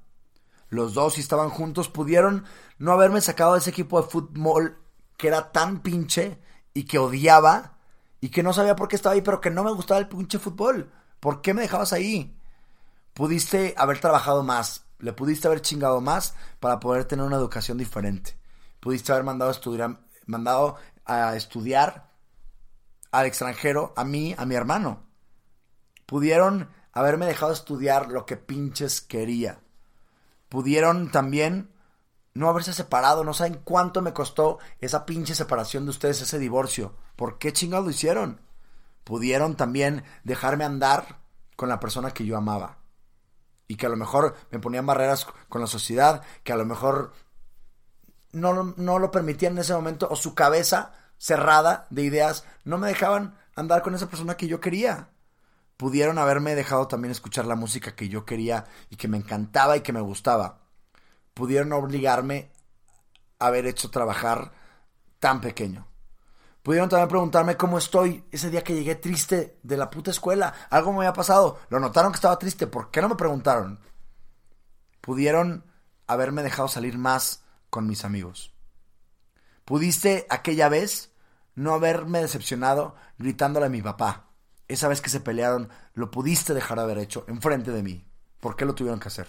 Los 0.71 0.95
dos, 0.95 1.15
si 1.15 1.21
estaban 1.21 1.51
juntos, 1.51 1.91
pudieron 1.91 2.47
no 2.79 2.93
haberme 2.93 3.21
sacado 3.21 3.53
de 3.53 3.59
ese 3.59 3.69
equipo 3.69 4.01
de 4.01 4.09
fútbol 4.09 4.79
que 5.19 5.29
era 5.29 5.53
tan 5.53 5.83
pinche 5.83 6.41
y 6.73 6.85
que 6.85 6.99
odiaba 6.99 7.77
y 8.23 8.31
que 8.31 8.43
no 8.43 8.55
sabía 8.55 8.75
por 8.75 8.89
qué 8.89 8.97
estaba 8.97 9.17
ahí, 9.17 9.21
pero 9.21 9.43
que 9.43 9.51
no 9.51 9.65
me 9.65 9.71
gustaba 9.71 10.01
el 10.01 10.09
pinche 10.09 10.39
fútbol. 10.39 10.91
¿Por 11.21 11.43
qué 11.43 11.53
me 11.53 11.61
dejabas 11.61 11.93
ahí? 11.93 12.41
Pudiste 13.13 13.75
haber 13.77 14.01
trabajado 14.01 14.43
más, 14.43 14.87
le 14.99 15.13
pudiste 15.13 15.47
haber 15.47 15.61
chingado 15.61 16.01
más 16.01 16.35
para 16.59 16.81
poder 16.81 17.05
tener 17.05 17.27
una 17.27 17.37
educación 17.37 17.77
diferente. 17.77 18.39
Pudiste 18.81 19.13
haber 19.13 19.25
mandado 19.25 19.51
a 19.51 19.55
estudiar, 19.55 20.01
mandado 20.25 20.77
a 21.05 21.37
estudiar 21.37 22.15
al 23.11 23.27
extranjero, 23.27 23.93
a 23.95 24.05
mí, 24.05 24.35
a 24.39 24.47
mi 24.47 24.55
hermano. 24.55 25.06
Pudieron 26.07 26.71
haberme 26.93 27.27
dejado 27.27 27.53
estudiar 27.53 28.09
lo 28.09 28.25
que 28.25 28.37
pinches 28.37 29.01
quería. 29.01 29.61
Pudieron 30.49 31.11
también 31.11 31.71
no 32.33 32.49
haberse 32.49 32.73
separado. 32.73 33.25
No 33.25 33.35
saben 33.35 33.61
cuánto 33.65 34.01
me 34.03 34.13
costó 34.13 34.59
esa 34.81 35.05
pinche 35.05 35.35
separación 35.35 35.85
de 35.85 35.91
ustedes, 35.91 36.23
ese 36.23 36.39
divorcio. 36.39 36.95
¿Por 37.17 37.39
qué 37.39 37.53
chingados 37.53 37.85
lo 37.85 37.91
hicieron? 37.91 38.41
Pudieron 39.05 39.57
también 39.57 40.05
dejarme 40.25 40.65
andar 40.65 41.21
con 41.57 41.69
la 41.69 41.81
persona 41.81 42.13
que 42.13 42.25
yo 42.25 42.37
amaba. 42.37 42.79
Y 43.69 43.77
que 43.77 43.87
a 43.87 43.91
lo 43.91 43.97
mejor 43.97 44.37
me 44.51 44.61
ponían 44.61 44.87
barreras 44.87 45.27
con 45.49 45.61
la 45.61 45.67
sociedad, 45.67 46.23
que 46.45 46.53
a 46.53 46.57
lo 46.57 46.65
mejor 46.65 47.13
no, 48.31 48.75
no 48.77 48.99
lo 49.01 49.11
permitían 49.11 49.55
en 49.55 49.59
ese 49.59 49.75
momento, 49.75 50.07
o 50.09 50.15
su 50.15 50.35
cabeza 50.35 50.93
cerrada 51.19 51.89
de 51.91 52.03
ideas 52.03 52.45
no 52.65 52.79
me 52.79 52.89
dejaban 52.89 53.37
andar 53.57 53.83
con 53.83 53.95
esa 53.95 54.09
persona 54.09 54.37
que 54.37 54.47
yo 54.47 54.61
quería 54.61 55.09
pudieron 55.77 56.19
haberme 56.19 56.55
dejado 56.55 56.89
también 56.89 57.13
escuchar 57.13 57.47
la 57.47 57.57
música 57.57 57.95
que 57.95 58.09
yo 58.09 58.25
quería 58.25 58.67
y 58.91 58.97
que 58.97 59.09
me 59.09 59.19
encantaba 59.19 59.77
y 59.77 59.81
que 59.81 59.93
me 59.93 60.01
gustaba. 60.01 60.61
Pudieron 61.35 61.73
obligarme 61.73 62.51
a 63.39 63.49
haber 63.49 63.67
hecho 63.67 63.91
trabajar 63.91 64.53
tan 65.19 65.41
pequeño. 65.41 65.87
Pudieron 66.63 66.89
también 66.89 67.09
preguntarme 67.09 67.57
cómo 67.57 67.79
estoy 67.79 68.25
ese 68.33 68.51
día 68.51 68.65
que 68.65 68.75
llegué 68.75 68.97
triste 68.97 69.59
de 69.63 69.77
la 69.77 69.91
puta 69.91 70.11
escuela. 70.11 70.53
Algo 70.71 70.93
me 70.93 70.99
había 70.99 71.13
pasado. 71.13 71.61
Lo 71.69 71.79
notaron 71.79 72.11
que 72.11 72.17
estaba 72.17 72.39
triste. 72.39 72.67
¿Por 72.67 72.91
qué 72.91 73.01
no 73.01 73.09
me 73.09 73.15
preguntaron? 73.15 73.79
Pudieron 75.01 75.65
haberme 76.09 76.43
dejado 76.43 76.67
salir 76.67 76.99
más 76.99 77.45
con 77.71 77.87
mis 77.87 78.05
amigos. 78.05 78.53
Pudiste 79.65 80.27
aquella 80.29 80.69
vez 80.69 81.13
no 81.55 81.75
haberme 81.75 82.21
decepcionado 82.21 82.97
gritándole 83.19 83.67
a 83.67 83.71
mi 83.71 83.83
papá 83.83 84.26
esa 84.69 84.89
vez 84.89 85.01
que 85.01 85.11
se 85.11 85.21
pelearon, 85.21 85.69
lo 85.95 86.11
pudiste 86.11 86.55
dejar 86.55 86.79
de 86.79 86.85
haber 86.85 86.99
hecho 86.99 87.25
enfrente 87.29 87.71
de 87.71 87.83
mí. 87.83 88.05
¿Por 88.41 88.57
qué 88.57 88.65
lo 88.65 88.75
tuvieron 88.75 89.01
que 89.01 89.09
hacer? 89.09 89.29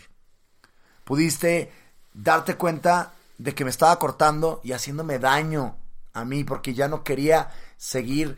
Pudiste 1.04 1.72
darte 2.14 2.56
cuenta 2.56 3.14
de 3.38 3.54
que 3.54 3.64
me 3.64 3.70
estaba 3.70 3.98
cortando 4.00 4.62
y 4.64 4.72
haciéndome 4.72 5.20
daño 5.20 5.78
a 6.14 6.26
mí 6.26 6.44
porque 6.44 6.74
ya 6.74 6.88
no 6.88 7.04
quería 7.04 7.50
seguir 7.78 8.38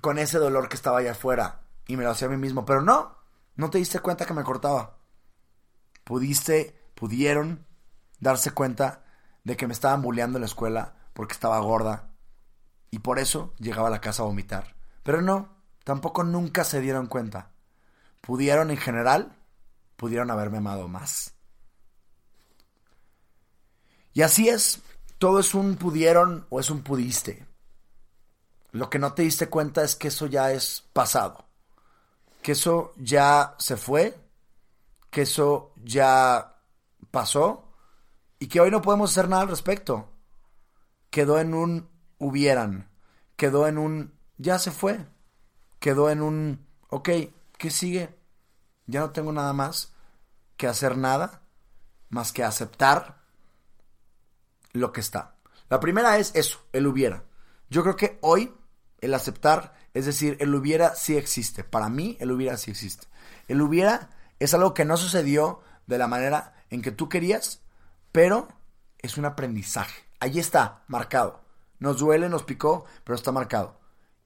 con 0.00 0.18
ese 0.18 0.38
dolor 0.38 0.68
que 0.68 0.76
estaba 0.76 0.98
allá 0.98 1.12
afuera 1.12 1.60
y 1.86 1.96
me 1.96 2.04
lo 2.04 2.10
hacía 2.10 2.28
a 2.28 2.30
mí 2.30 2.36
mismo. 2.36 2.64
Pero 2.64 2.82
no, 2.82 3.16
no 3.56 3.70
te 3.70 3.78
diste 3.78 4.00
cuenta 4.00 4.26
que 4.26 4.34
me 4.34 4.44
cortaba. 4.44 4.98
Pudiste, 6.04 6.76
pudieron 6.94 7.64
darse 8.18 8.50
cuenta 8.50 9.04
de 9.44 9.56
que 9.56 9.66
me 9.66 9.72
estaban 9.72 10.02
bulleando 10.02 10.38
en 10.38 10.42
la 10.42 10.46
escuela 10.46 10.94
porque 11.12 11.32
estaba 11.32 11.58
gorda 11.60 12.10
y 12.90 13.00
por 13.00 13.18
eso 13.18 13.54
llegaba 13.58 13.88
a 13.88 13.90
la 13.92 14.00
casa 14.00 14.22
a 14.22 14.26
vomitar. 14.26 14.74
Pero 15.02 15.22
no, 15.22 15.57
tampoco 15.88 16.22
nunca 16.22 16.64
se 16.64 16.82
dieron 16.82 17.06
cuenta. 17.06 17.50
Pudieron 18.20 18.70
en 18.70 18.76
general, 18.76 19.34
pudieron 19.96 20.30
haberme 20.30 20.58
amado 20.58 20.86
más. 20.86 21.32
Y 24.12 24.20
así 24.20 24.50
es, 24.50 24.82
todo 25.16 25.40
es 25.40 25.54
un 25.54 25.76
pudieron 25.76 26.46
o 26.50 26.60
es 26.60 26.68
un 26.68 26.82
pudiste. 26.82 27.46
Lo 28.70 28.90
que 28.90 28.98
no 28.98 29.14
te 29.14 29.22
diste 29.22 29.48
cuenta 29.48 29.82
es 29.82 29.96
que 29.96 30.08
eso 30.08 30.26
ya 30.26 30.52
es 30.52 30.84
pasado, 30.92 31.46
que 32.42 32.52
eso 32.52 32.92
ya 32.98 33.54
se 33.58 33.78
fue, 33.78 34.14
que 35.08 35.22
eso 35.22 35.72
ya 35.82 36.54
pasó 37.10 37.72
y 38.38 38.48
que 38.48 38.60
hoy 38.60 38.70
no 38.70 38.82
podemos 38.82 39.12
hacer 39.12 39.30
nada 39.30 39.40
al 39.40 39.48
respecto. 39.48 40.12
Quedó 41.08 41.38
en 41.38 41.54
un 41.54 41.88
hubieran, 42.18 42.90
quedó 43.36 43.66
en 43.66 43.78
un 43.78 44.12
ya 44.36 44.58
se 44.58 44.70
fue 44.70 45.06
quedó 45.78 46.10
en 46.10 46.22
un, 46.22 46.66
ok, 46.88 47.10
¿qué 47.56 47.70
sigue? 47.70 48.16
Ya 48.86 49.00
no 49.00 49.10
tengo 49.10 49.32
nada 49.32 49.52
más 49.52 49.92
que 50.56 50.66
hacer 50.66 50.96
nada 50.96 51.42
más 52.08 52.32
que 52.32 52.42
aceptar 52.42 53.22
lo 54.72 54.92
que 54.92 55.00
está. 55.00 55.36
La 55.68 55.80
primera 55.80 56.18
es 56.18 56.34
eso, 56.34 56.60
el 56.72 56.86
hubiera. 56.86 57.24
Yo 57.68 57.82
creo 57.82 57.96
que 57.96 58.18
hoy 58.22 58.54
el 59.00 59.14
aceptar, 59.14 59.74
es 59.94 60.06
decir, 60.06 60.36
el 60.40 60.54
hubiera 60.54 60.94
sí 60.94 61.16
existe. 61.16 61.64
Para 61.64 61.88
mí, 61.88 62.16
el 62.20 62.32
hubiera 62.32 62.56
sí 62.56 62.70
existe. 62.70 63.06
El 63.46 63.60
hubiera 63.60 64.10
es 64.38 64.54
algo 64.54 64.74
que 64.74 64.84
no 64.84 64.96
sucedió 64.96 65.60
de 65.86 65.98
la 65.98 66.08
manera 66.08 66.54
en 66.70 66.82
que 66.82 66.92
tú 66.92 67.08
querías, 67.08 67.60
pero 68.10 68.48
es 68.98 69.18
un 69.18 69.26
aprendizaje. 69.26 70.04
Ahí 70.20 70.38
está, 70.38 70.82
marcado. 70.88 71.44
Nos 71.78 71.98
duele, 71.98 72.28
nos 72.28 72.42
picó, 72.42 72.86
pero 73.04 73.14
está 73.14 73.30
marcado 73.30 73.78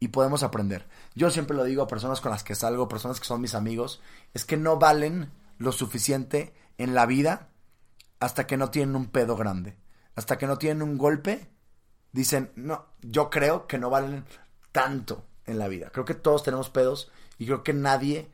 y 0.03 0.09
podemos 0.09 0.43
aprender. 0.43 0.89
Yo 1.15 1.31
siempre 1.31 1.57
lo 1.57 1.63
digo 1.63 1.81
a 1.81 1.87
personas 1.87 2.21
con 2.21 2.33
las 2.33 2.43
que 2.43 2.57
salgo, 2.57 2.89
personas 2.89 3.21
que 3.21 3.27
son 3.27 3.41
mis 3.41 3.55
amigos, 3.55 4.03
es 4.35 4.45
que 4.45 4.57
no 4.57 4.77
valen 4.77 5.31
lo 5.59 5.71
suficiente 5.71 6.53
en 6.77 6.93
la 6.93 7.07
vida 7.07 7.51
hasta 8.19 8.49
que 8.49 8.57
no 8.57 8.71
tienen 8.71 8.97
un 8.97 9.07
pedo 9.07 9.37
grande. 9.37 9.77
Hasta 10.17 10.39
que 10.39 10.49
no 10.49 10.59
tienen 10.59 10.83
un 10.83 10.99
golpe, 10.99 11.49
dicen, 12.11 12.51
no, 12.57 12.87
yo 13.01 13.31
creo 13.31 13.69
que 13.69 13.79
no 13.79 13.91
valen 13.91 14.25
tanto 14.73 15.25
en 15.47 15.61
la 15.61 15.69
vida. 15.69 15.91
Creo 15.91 16.05
que 16.05 16.15
todos 16.15 16.43
tenemos 16.43 16.69
pedos 16.69 17.13
y 17.39 17.47
creo 17.47 17.63
que 17.63 17.73
nadie 17.73 18.29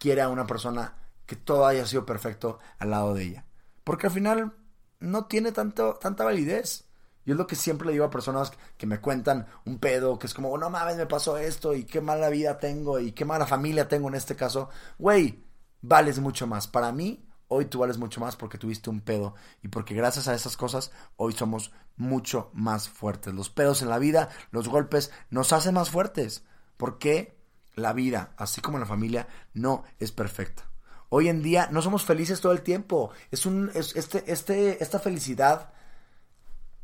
quiere 0.00 0.22
a 0.22 0.28
una 0.28 0.48
persona 0.48 0.96
que 1.26 1.36
todo 1.36 1.66
haya 1.66 1.86
sido 1.86 2.04
perfecto 2.04 2.58
al 2.80 2.90
lado 2.90 3.14
de 3.14 3.22
ella. 3.22 3.44
Porque 3.84 4.08
al 4.08 4.12
final 4.12 4.54
no 4.98 5.26
tiene 5.26 5.52
tanto, 5.52 5.94
tanta 6.00 6.24
validez. 6.24 6.84
Y 7.24 7.30
es 7.32 7.36
lo 7.36 7.46
que 7.46 7.56
siempre 7.56 7.86
le 7.86 7.92
digo 7.92 8.04
a 8.04 8.10
personas 8.10 8.52
que 8.76 8.86
me 8.86 9.00
cuentan 9.00 9.46
un 9.64 9.78
pedo, 9.78 10.18
que 10.18 10.26
es 10.26 10.34
como, 10.34 10.56
no 10.58 10.70
mames, 10.70 10.96
me 10.96 11.06
pasó 11.06 11.36
esto, 11.38 11.74
y 11.74 11.84
qué 11.84 12.00
mala 12.00 12.28
vida 12.28 12.58
tengo, 12.58 12.98
y 12.98 13.12
qué 13.12 13.24
mala 13.24 13.46
familia 13.46 13.88
tengo 13.88 14.08
en 14.08 14.14
este 14.14 14.36
caso. 14.36 14.68
Güey, 14.98 15.44
vales 15.80 16.18
mucho 16.18 16.46
más. 16.46 16.66
Para 16.66 16.92
mí, 16.92 17.28
hoy 17.48 17.66
tú 17.66 17.78
vales 17.80 17.98
mucho 17.98 18.20
más 18.20 18.36
porque 18.36 18.58
tuviste 18.58 18.90
un 18.90 19.00
pedo. 19.00 19.34
Y 19.62 19.68
porque 19.68 19.94
gracias 19.94 20.28
a 20.28 20.34
esas 20.34 20.56
cosas, 20.56 20.90
hoy 21.16 21.32
somos 21.32 21.72
mucho 21.96 22.50
más 22.54 22.88
fuertes. 22.88 23.34
Los 23.34 23.50
pedos 23.50 23.82
en 23.82 23.88
la 23.88 23.98
vida, 23.98 24.30
los 24.50 24.68
golpes, 24.68 25.12
nos 25.30 25.52
hacen 25.52 25.74
más 25.74 25.90
fuertes. 25.90 26.44
Porque 26.76 27.38
la 27.74 27.92
vida, 27.92 28.32
así 28.36 28.60
como 28.60 28.78
la 28.78 28.86
familia, 28.86 29.28
no 29.54 29.84
es 29.98 30.12
perfecta. 30.12 30.64
Hoy 31.08 31.28
en 31.28 31.42
día 31.42 31.68
no 31.70 31.82
somos 31.82 32.04
felices 32.04 32.40
todo 32.40 32.52
el 32.52 32.62
tiempo. 32.62 33.10
Es 33.30 33.44
un, 33.44 33.70
es, 33.74 33.94
este, 33.96 34.24
este, 34.32 34.82
esta 34.82 34.98
felicidad 34.98 35.72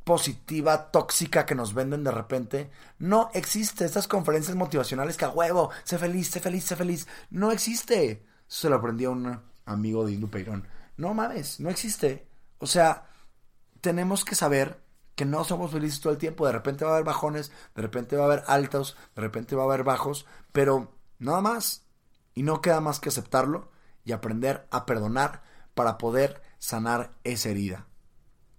positiva, 0.09 0.91
tóxica 0.91 1.45
que 1.45 1.55
nos 1.55 1.75
venden 1.75 2.03
de 2.03 2.11
repente, 2.11 2.71
no 2.99 3.29
existe. 3.35 3.85
Estas 3.85 4.09
conferencias 4.09 4.57
motivacionales 4.57 5.19
que 5.19 5.27
a 5.27 5.29
huevo, 5.29 5.69
sé 5.85 5.99
feliz, 5.99 6.31
sé 6.31 6.41
feliz, 6.41 6.65
sé 6.65 6.77
feliz, 6.77 7.07
no 7.29 7.53
existe. 7.53 8.25
Eso 8.49 8.61
se 8.63 8.71
lo 8.71 8.77
aprendí 8.77 9.05
a 9.05 9.11
un 9.11 9.39
amigo 9.67 10.07
de 10.07 10.13
Indu 10.13 10.31
Peirón. 10.31 10.67
No 10.97 11.13
mames, 11.13 11.61
no 11.61 11.69
existe. 11.69 12.27
O 12.57 12.67
sea, 12.67 13.11
tenemos 13.83 14.25
que 14.25 14.35
saber 14.35 14.81
que 15.15 15.27
no 15.27 15.45
somos 15.45 15.73
felices 15.73 16.01
todo 16.01 16.15
el 16.15 16.19
tiempo. 16.19 16.47
De 16.47 16.53
repente 16.53 16.87
va 16.87 16.93
a 16.93 16.95
haber 16.95 17.05
bajones, 17.05 17.53
de 17.75 17.83
repente 17.83 18.17
va 18.17 18.23
a 18.23 18.27
haber 18.29 18.45
altos, 18.47 18.97
de 19.15 19.21
repente 19.21 19.57
va 19.57 19.65
a 19.65 19.67
haber 19.67 19.85
bajos, 19.85 20.25
pero 20.53 20.91
nada 21.19 21.43
más. 21.43 21.85
Y 22.33 22.45
no 22.45 22.63
queda 22.63 22.81
más 22.81 22.99
que 22.99 23.11
aceptarlo 23.11 23.71
y 24.07 24.13
aprender 24.13 24.67
a 24.71 24.87
perdonar 24.87 25.43
para 25.75 25.99
poder 25.99 26.41
sanar 26.59 27.11
esa 27.25 27.51
herida. 27.51 27.89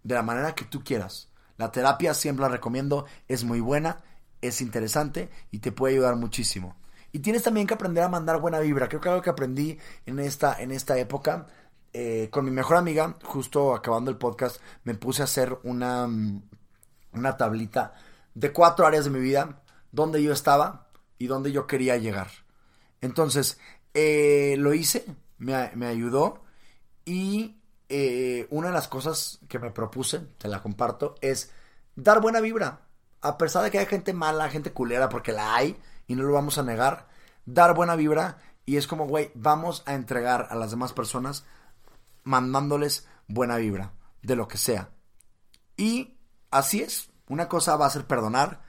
De 0.03 0.13
la 0.13 0.21
manera 0.21 0.53
que 0.53 0.65
tú 0.65 0.83
quieras. 0.83 1.28
La 1.59 1.71
terapia 1.71 2.13
siempre 2.13 2.43
la 2.43 2.47
recomiendo, 2.47 3.05
es 3.27 3.43
muy 3.43 3.59
buena, 3.59 4.01
es 4.39 4.61
interesante 4.61 5.29
y 5.51 5.59
te 5.59 5.73
puede 5.73 5.95
ayudar 5.95 6.15
muchísimo. 6.15 6.77
Y 7.11 7.19
tienes 7.19 7.43
también 7.43 7.67
que 7.67 7.73
aprender 7.73 8.01
a 8.01 8.07
mandar 8.07 8.39
buena 8.39 8.61
vibra. 8.61 8.87
Creo 8.87 9.01
que 9.01 9.09
algo 9.09 9.21
que 9.21 9.29
aprendí 9.29 9.77
en 10.05 10.19
esta, 10.19 10.61
en 10.61 10.71
esta 10.71 10.97
época, 10.97 11.47
eh, 11.91 12.29
con 12.31 12.45
mi 12.45 12.51
mejor 12.51 12.77
amiga, 12.77 13.17
justo 13.23 13.75
acabando 13.75 14.09
el 14.09 14.15
podcast, 14.15 14.61
me 14.85 14.95
puse 14.95 15.21
a 15.21 15.25
hacer 15.25 15.59
una, 15.63 16.07
una 17.11 17.35
tablita 17.35 17.93
de 18.35 18.53
cuatro 18.53 18.87
áreas 18.87 19.03
de 19.03 19.11
mi 19.11 19.19
vida, 19.19 19.61
donde 19.91 20.23
yo 20.23 20.31
estaba 20.31 20.87
y 21.17 21.27
donde 21.27 21.51
yo 21.51 21.67
quería 21.67 21.97
llegar. 21.97 22.29
Entonces, 23.01 23.59
eh, 23.93 24.55
lo 24.57 24.73
hice, 24.73 25.03
me, 25.37 25.71
me 25.75 25.87
ayudó 25.87 26.45
y 27.03 27.58
eh, 27.89 28.47
una 28.51 28.67
de 28.67 28.73
las 28.73 28.87
cosas 28.87 29.39
que 29.47 29.59
me 29.59 29.71
propuse, 29.71 30.19
te 30.37 30.47
la 30.47 30.61
comparto, 30.61 31.15
es 31.21 31.51
dar 31.95 32.21
buena 32.21 32.39
vibra. 32.39 32.81
A 33.21 33.37
pesar 33.37 33.63
de 33.63 33.71
que 33.71 33.79
hay 33.79 33.85
gente 33.85 34.13
mala, 34.13 34.49
gente 34.49 34.71
culera, 34.71 35.09
porque 35.09 35.33
la 35.33 35.55
hay, 35.55 35.77
y 36.07 36.15
no 36.15 36.23
lo 36.23 36.33
vamos 36.33 36.57
a 36.57 36.63
negar, 36.63 37.07
dar 37.45 37.73
buena 37.73 37.95
vibra 37.95 38.37
y 38.65 38.77
es 38.77 38.85
como, 38.85 39.07
güey, 39.07 39.31
vamos 39.33 39.81
a 39.87 39.95
entregar 39.95 40.47
a 40.51 40.55
las 40.55 40.69
demás 40.69 40.93
personas 40.93 41.43
mandándoles 42.23 43.07
buena 43.27 43.57
vibra, 43.57 43.93
de 44.21 44.35
lo 44.35 44.47
que 44.47 44.59
sea. 44.59 44.89
Y 45.75 46.19
así 46.51 46.81
es, 46.81 47.09
una 47.27 47.49
cosa 47.49 47.75
va 47.77 47.87
a 47.87 47.89
ser 47.89 48.05
perdonar 48.05 48.61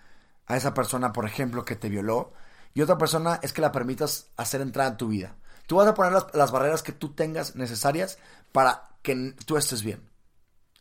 a 0.47 0.57
esa 0.57 0.73
persona, 0.73 1.13
por 1.13 1.27
ejemplo, 1.27 1.67
que 1.67 1.77
te 1.77 1.91
violó, 1.91 2.33
y 2.73 2.81
otra 2.81 2.97
persona 2.97 3.41
es 3.43 3.53
que 3.53 3.61
la 3.61 3.73
permitas 3.73 4.31
hacer 4.39 4.63
entrada 4.63 4.91
en 4.91 4.97
tu 4.97 5.09
vida. 5.09 5.37
Tú 5.67 5.77
vas 5.77 5.87
a 5.87 5.95
poner 5.95 6.15
las 6.33 6.51
barreras 6.51 6.83
que 6.83 6.93
tú 6.93 7.13
tengas 7.13 7.55
necesarias 7.55 8.19
para 8.53 8.90
que 9.03 9.35
tú 9.47 9.57
estés 9.57 9.83
bien. 9.83 10.09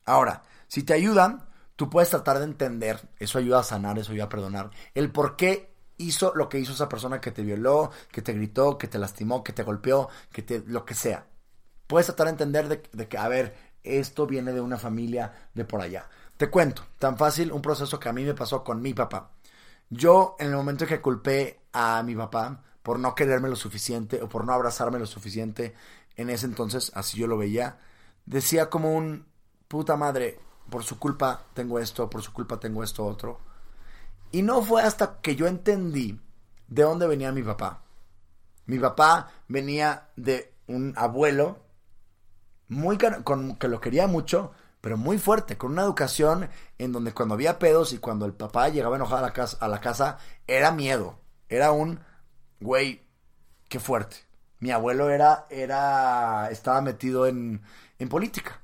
Ahora, 0.06 0.44
si 0.68 0.84
te 0.84 0.94
ayudan, 0.94 1.48
tú 1.76 1.90
puedes 1.90 2.10
tratar 2.10 2.40
de 2.40 2.46
entender, 2.46 3.10
eso 3.20 3.38
ayuda 3.38 3.60
a 3.60 3.64
sanar, 3.64 4.00
eso 4.00 4.12
ayuda 4.12 4.26
a 4.26 4.30
perdonar, 4.30 4.72
el 4.94 5.12
por 5.12 5.36
qué 5.36 5.70
hizo 5.98 6.34
lo 6.36 6.50
que 6.50 6.60
hizo 6.60 6.74
esa 6.74 6.90
persona 6.90 7.22
que 7.22 7.32
te 7.32 7.44
violó, 7.44 7.92
que 8.12 8.22
te 8.22 8.34
gritó, 8.34 8.78
que 8.78 8.88
te 8.88 8.98
lastimó, 8.98 9.44
que 9.44 9.54
te 9.54 9.64
golpeó, 9.64 10.10
que 10.32 10.42
te 10.42 10.64
lo 10.66 10.86
que 10.86 10.96
sea. 10.96 11.28
Puedes 11.88 12.08
tratar 12.08 12.28
de 12.28 12.32
entender 12.32 12.68
de, 12.68 13.08
que, 13.08 13.18
a 13.18 13.28
ver, 13.28 13.56
esto 13.84 14.26
viene 14.26 14.54
de 14.54 14.62
una 14.62 14.78
familia 14.78 15.50
de 15.54 15.66
por 15.66 15.82
allá. 15.82 16.10
Te 16.38 16.50
cuento, 16.50 16.84
tan 16.98 17.18
fácil 17.18 17.52
un 17.52 17.62
proceso 17.62 18.00
que 18.00 18.10
a 18.10 18.14
mí 18.14 18.24
me 18.24 18.34
pasó 18.34 18.64
con 18.64 18.82
mi 18.82 18.94
papá. 18.94 19.32
Yo, 19.90 20.36
en 20.40 20.48
el 20.48 20.56
momento 20.56 20.86
que 20.86 21.02
culpé 21.02 21.62
a 21.74 22.02
mi 22.04 22.16
papá 22.16 22.64
por 22.84 23.00
no 23.00 23.14
quererme 23.14 23.50
lo 23.50 23.56
suficiente 23.56 24.22
o 24.22 24.30
por 24.30 24.46
no 24.46 24.54
abrazarme 24.54 25.00
lo 25.00 25.06
suficiente, 25.06 25.76
en 26.16 26.30
ese 26.30 26.46
entonces, 26.46 26.92
así 26.96 27.18
yo 27.18 27.28
lo 27.28 27.38
veía, 27.38 27.80
decía 28.30 28.70
como 28.70 28.96
un 28.96 29.26
puta 29.68 29.98
madre, 29.98 30.40
por 30.70 30.84
su 30.84 31.00
culpa 31.00 31.44
tengo 31.54 31.80
esto, 31.80 32.10
por 32.10 32.22
su 32.22 32.32
culpa 32.32 32.60
tengo 32.60 32.84
esto 32.84 33.06
otro. 33.06 33.40
Y 34.32 34.44
no 34.44 34.62
fue 34.62 34.84
hasta 34.84 35.20
que 35.20 35.36
yo 35.36 35.48
entendí 35.48 36.22
de 36.68 36.84
dónde 36.84 37.08
venía 37.08 37.32
mi 37.32 37.42
papá. 37.42 37.82
Mi 38.68 38.78
papá 38.78 39.32
venía 39.48 40.10
de 40.16 40.54
un 40.68 40.94
abuelo 40.96 41.58
muy 42.68 43.00
con, 43.00 43.56
que 43.56 43.68
lo 43.68 43.82
quería 43.82 44.06
mucho, 44.06 44.52
pero 44.80 44.96
muy 44.96 45.18
fuerte, 45.18 45.58
con 45.58 45.72
una 45.72 45.82
educación 45.82 46.50
en 46.78 46.92
donde 46.92 47.14
cuando 47.14 47.34
había 47.34 47.58
pedos 47.58 47.94
y 47.94 47.98
cuando 47.98 48.28
el 48.28 48.34
papá 48.34 48.70
llegaba 48.70 48.96
enojado 48.96 49.18
a 49.26 49.28
la 49.28 49.34
casa, 49.34 49.58
a 49.60 49.68
la 49.68 49.82
casa 49.82 50.20
era 50.46 50.72
miedo, 50.72 51.20
era 51.50 51.72
un 51.72 52.00
güey, 52.60 53.08
qué 53.68 53.80
fuerte. 53.80 54.18
Mi 54.60 54.70
abuelo 54.70 55.10
era, 55.10 55.48
era, 55.50 56.50
estaba 56.52 56.82
metido 56.82 57.26
en, 57.26 57.64
en 58.00 58.10
política. 58.10 58.62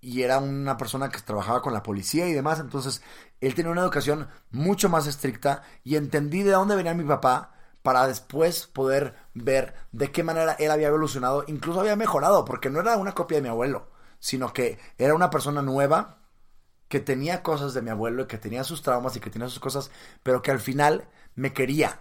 Y 0.00 0.22
era 0.22 0.38
una 0.38 0.76
persona 0.76 1.08
que 1.08 1.20
trabajaba 1.20 1.62
con 1.62 1.72
la 1.72 1.82
policía 1.82 2.28
y 2.28 2.34
demás. 2.34 2.60
Entonces, 2.60 3.02
él 3.40 3.54
tenía 3.54 3.72
una 3.72 3.80
educación 3.80 4.28
mucho 4.50 4.90
más 4.90 5.06
estricta 5.06 5.62
y 5.82 5.96
entendí 5.96 6.42
de 6.42 6.50
dónde 6.50 6.76
venía 6.76 6.92
mi 6.92 7.04
papá 7.04 7.54
para 7.82 8.06
después 8.06 8.66
poder 8.66 9.14
ver 9.34 9.74
de 9.92 10.10
qué 10.10 10.22
manera 10.22 10.56
él 10.58 10.70
había 10.70 10.88
evolucionado, 10.88 11.44
incluso 11.46 11.80
había 11.80 11.96
mejorado, 11.96 12.44
porque 12.44 12.70
no 12.70 12.80
era 12.80 12.96
una 12.96 13.12
copia 13.12 13.36
de 13.36 13.42
mi 13.42 13.48
abuelo, 13.48 13.90
sino 14.18 14.52
que 14.54 14.78
era 14.96 15.14
una 15.14 15.28
persona 15.30 15.60
nueva 15.60 16.18
que 16.88 17.00
tenía 17.00 17.42
cosas 17.42 17.74
de 17.74 17.82
mi 17.82 17.90
abuelo 17.90 18.22
y 18.22 18.26
que 18.26 18.38
tenía 18.38 18.64
sus 18.64 18.80
traumas 18.80 19.16
y 19.16 19.20
que 19.20 19.28
tenía 19.28 19.48
sus 19.48 19.60
cosas, 19.60 19.90
pero 20.22 20.40
que 20.40 20.50
al 20.50 20.60
final 20.60 21.08
me 21.34 21.52
quería 21.52 22.00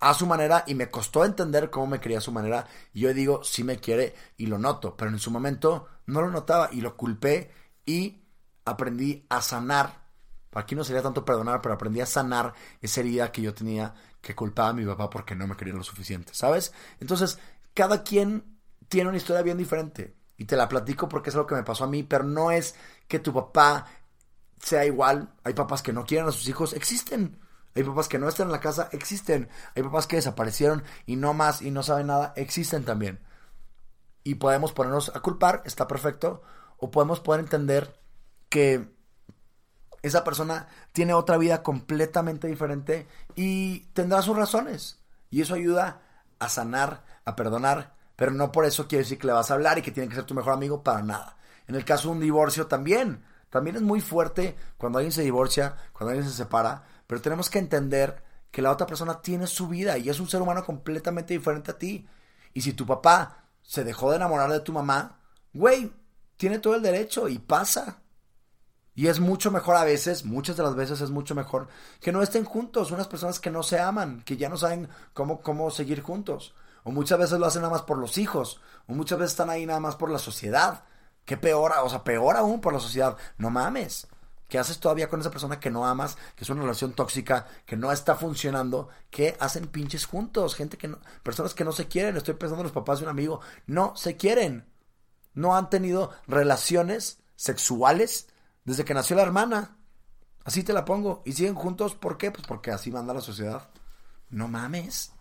a 0.00 0.14
su 0.14 0.26
manera 0.26 0.64
y 0.66 0.74
me 0.74 0.90
costó 0.90 1.24
entender 1.24 1.70
cómo 1.70 1.86
me 1.86 2.00
quería 2.00 2.18
a 2.18 2.22
su 2.22 2.32
manera. 2.32 2.66
Y 2.92 3.00
yo 3.00 3.14
digo, 3.14 3.42
sí 3.44 3.64
me 3.64 3.78
quiere 3.78 4.14
y 4.36 4.46
lo 4.46 4.58
noto, 4.58 4.96
pero 4.96 5.10
en 5.10 5.18
su 5.18 5.30
momento 5.30 5.88
no 6.06 6.20
lo 6.20 6.30
notaba 6.30 6.68
y 6.72 6.80
lo 6.80 6.96
culpé 6.96 7.50
y 7.84 8.22
aprendí 8.64 9.24
a 9.28 9.40
sanar. 9.40 10.06
Aquí 10.52 10.74
no 10.74 10.84
sería 10.84 11.02
tanto 11.02 11.24
perdonar, 11.24 11.60
pero 11.60 11.74
aprendí 11.74 12.00
a 12.00 12.06
sanar 12.06 12.54
esa 12.80 13.00
herida 13.00 13.30
que 13.30 13.42
yo 13.42 13.52
tenía 13.52 13.94
que 14.22 14.34
culpaba 14.34 14.70
a 14.70 14.72
mi 14.72 14.86
papá 14.86 15.10
porque 15.10 15.34
no 15.34 15.46
me 15.46 15.54
quería 15.54 15.74
lo 15.74 15.84
suficiente, 15.84 16.32
¿sabes? 16.34 16.72
Entonces, 16.98 17.38
cada 17.74 18.02
quien 18.02 18.58
tiene 18.88 19.08
una 19.08 19.18
historia 19.18 19.42
bien 19.42 19.58
diferente 19.58 20.16
y 20.38 20.46
te 20.46 20.56
la 20.56 20.68
platico 20.68 21.08
porque 21.08 21.30
es 21.30 21.36
lo 21.36 21.46
que 21.46 21.54
me 21.54 21.62
pasó 21.62 21.84
a 21.84 21.88
mí, 21.88 22.02
pero 22.02 22.24
no 22.24 22.50
es 22.50 22.74
que 23.06 23.18
tu 23.18 23.32
papá 23.32 23.86
sea 24.60 24.84
igual. 24.84 25.34
Hay 25.44 25.52
papás 25.54 25.82
que 25.82 25.92
no 25.92 26.04
quieren 26.04 26.28
a 26.28 26.32
sus 26.32 26.48
hijos, 26.48 26.72
existen. 26.72 27.38
Hay 27.76 27.84
papás 27.84 28.08
que 28.08 28.18
no 28.18 28.28
están 28.28 28.46
en 28.46 28.52
la 28.52 28.60
casa, 28.60 28.88
existen. 28.92 29.50
Hay 29.74 29.82
papás 29.82 30.06
que 30.06 30.16
desaparecieron 30.16 30.82
y 31.04 31.16
no 31.16 31.34
más 31.34 31.60
y 31.60 31.70
no 31.70 31.82
saben 31.82 32.06
nada, 32.06 32.32
existen 32.34 32.84
también. 32.84 33.20
Y 34.24 34.36
podemos 34.36 34.72
ponernos 34.72 35.14
a 35.14 35.20
culpar, 35.20 35.62
está 35.66 35.86
perfecto. 35.86 36.42
O 36.78 36.90
podemos 36.90 37.20
poder 37.20 37.40
entender 37.40 38.00
que 38.48 38.88
esa 40.02 40.24
persona 40.24 40.68
tiene 40.92 41.14
otra 41.14 41.36
vida 41.36 41.62
completamente 41.62 42.48
diferente 42.48 43.06
y 43.34 43.80
tendrá 43.92 44.22
sus 44.22 44.36
razones. 44.36 44.98
Y 45.30 45.42
eso 45.42 45.54
ayuda 45.54 46.00
a 46.38 46.48
sanar, 46.48 47.04
a 47.24 47.36
perdonar, 47.36 47.94
pero 48.16 48.30
no 48.30 48.52
por 48.52 48.64
eso 48.64 48.88
quiere 48.88 49.04
decir 49.04 49.18
que 49.18 49.26
le 49.26 49.32
vas 49.32 49.50
a 49.50 49.54
hablar 49.54 49.78
y 49.78 49.82
que 49.82 49.90
tiene 49.90 50.08
que 50.08 50.14
ser 50.14 50.24
tu 50.24 50.34
mejor 50.34 50.54
amigo 50.54 50.82
para 50.82 51.02
nada. 51.02 51.36
En 51.66 51.74
el 51.74 51.84
caso 51.84 52.08
de 52.08 52.14
un 52.14 52.20
divorcio 52.20 52.66
también. 52.66 53.22
También 53.50 53.76
es 53.76 53.82
muy 53.82 54.00
fuerte 54.00 54.56
cuando 54.76 54.98
alguien 54.98 55.12
se 55.12 55.22
divorcia, 55.22 55.76
cuando 55.92 56.10
alguien 56.10 56.28
se 56.28 56.36
separa, 56.36 56.84
pero 57.06 57.20
tenemos 57.20 57.50
que 57.50 57.58
entender 57.58 58.22
que 58.50 58.62
la 58.62 58.70
otra 58.70 58.86
persona 58.86 59.20
tiene 59.20 59.46
su 59.46 59.68
vida 59.68 59.98
y 59.98 60.08
es 60.08 60.20
un 60.20 60.28
ser 60.28 60.42
humano 60.42 60.64
completamente 60.64 61.34
diferente 61.34 61.70
a 61.70 61.78
ti. 61.78 62.08
Y 62.54 62.62
si 62.62 62.72
tu 62.72 62.86
papá 62.86 63.44
se 63.62 63.84
dejó 63.84 64.10
de 64.10 64.16
enamorar 64.16 64.50
de 64.50 64.60
tu 64.60 64.72
mamá, 64.72 65.20
güey, 65.52 65.92
tiene 66.36 66.58
todo 66.58 66.74
el 66.74 66.82
derecho 66.82 67.28
y 67.28 67.38
pasa. 67.38 68.00
Y 68.94 69.08
es 69.08 69.20
mucho 69.20 69.50
mejor 69.50 69.76
a 69.76 69.84
veces, 69.84 70.24
muchas 70.24 70.56
de 70.56 70.62
las 70.62 70.74
veces 70.74 71.02
es 71.02 71.10
mucho 71.10 71.34
mejor 71.34 71.68
que 72.00 72.12
no 72.12 72.22
estén 72.22 72.44
juntos, 72.44 72.90
unas 72.90 73.08
personas 73.08 73.38
que 73.40 73.50
no 73.50 73.62
se 73.62 73.78
aman, 73.78 74.22
que 74.22 74.38
ya 74.38 74.48
no 74.48 74.56
saben 74.56 74.88
cómo, 75.12 75.42
cómo 75.42 75.70
seguir 75.70 76.00
juntos. 76.00 76.54
O 76.82 76.92
muchas 76.92 77.18
veces 77.18 77.38
lo 77.38 77.46
hacen 77.46 77.60
nada 77.60 77.74
más 77.74 77.82
por 77.82 77.98
los 77.98 78.16
hijos, 78.16 78.60
o 78.86 78.94
muchas 78.94 79.18
veces 79.18 79.32
están 79.32 79.50
ahí 79.50 79.66
nada 79.66 79.80
más 79.80 79.96
por 79.96 80.10
la 80.10 80.18
sociedad. 80.18 80.84
Qué 81.26 81.36
peor, 81.36 81.72
o 81.82 81.90
sea, 81.90 82.04
peor 82.04 82.36
aún 82.36 82.60
por 82.60 82.72
la 82.72 82.80
sociedad. 82.80 83.16
No 83.36 83.50
mames. 83.50 84.06
¿Qué 84.48 84.58
haces 84.58 84.78
todavía 84.78 85.08
con 85.08 85.20
esa 85.20 85.30
persona 85.30 85.58
que 85.58 85.70
no 85.70 85.86
amas, 85.86 86.16
que 86.36 86.44
es 86.44 86.50
una 86.50 86.62
relación 86.62 86.92
tóxica, 86.92 87.46
que 87.64 87.76
no 87.76 87.90
está 87.90 88.14
funcionando? 88.14 88.88
¿Qué 89.10 89.36
hacen 89.40 89.66
pinches 89.66 90.06
juntos? 90.06 90.54
Gente 90.54 90.76
que 90.76 90.88
no, 90.88 90.98
personas 91.22 91.52
que 91.52 91.64
no 91.64 91.72
se 91.72 91.88
quieren. 91.88 92.16
Estoy 92.16 92.34
pensando 92.34 92.60
en 92.62 92.66
los 92.66 92.72
papás 92.72 93.00
de 93.00 93.06
un 93.06 93.10
amigo. 93.10 93.40
No 93.66 93.96
se 93.96 94.16
quieren. 94.16 94.66
No 95.34 95.56
han 95.56 95.68
tenido 95.68 96.12
relaciones 96.28 97.18
sexuales 97.34 98.28
desde 98.64 98.84
que 98.84 98.94
nació 98.94 99.16
la 99.16 99.22
hermana. 99.22 99.76
Así 100.44 100.62
te 100.62 100.72
la 100.72 100.84
pongo. 100.84 101.22
Y 101.24 101.32
siguen 101.32 101.56
juntos, 101.56 101.96
¿por 101.96 102.16
qué? 102.16 102.30
Pues 102.30 102.46
porque 102.46 102.70
así 102.70 102.92
manda 102.92 103.12
la 103.12 103.20
sociedad. 103.20 103.68
No 104.30 104.46
mames. 104.46 105.12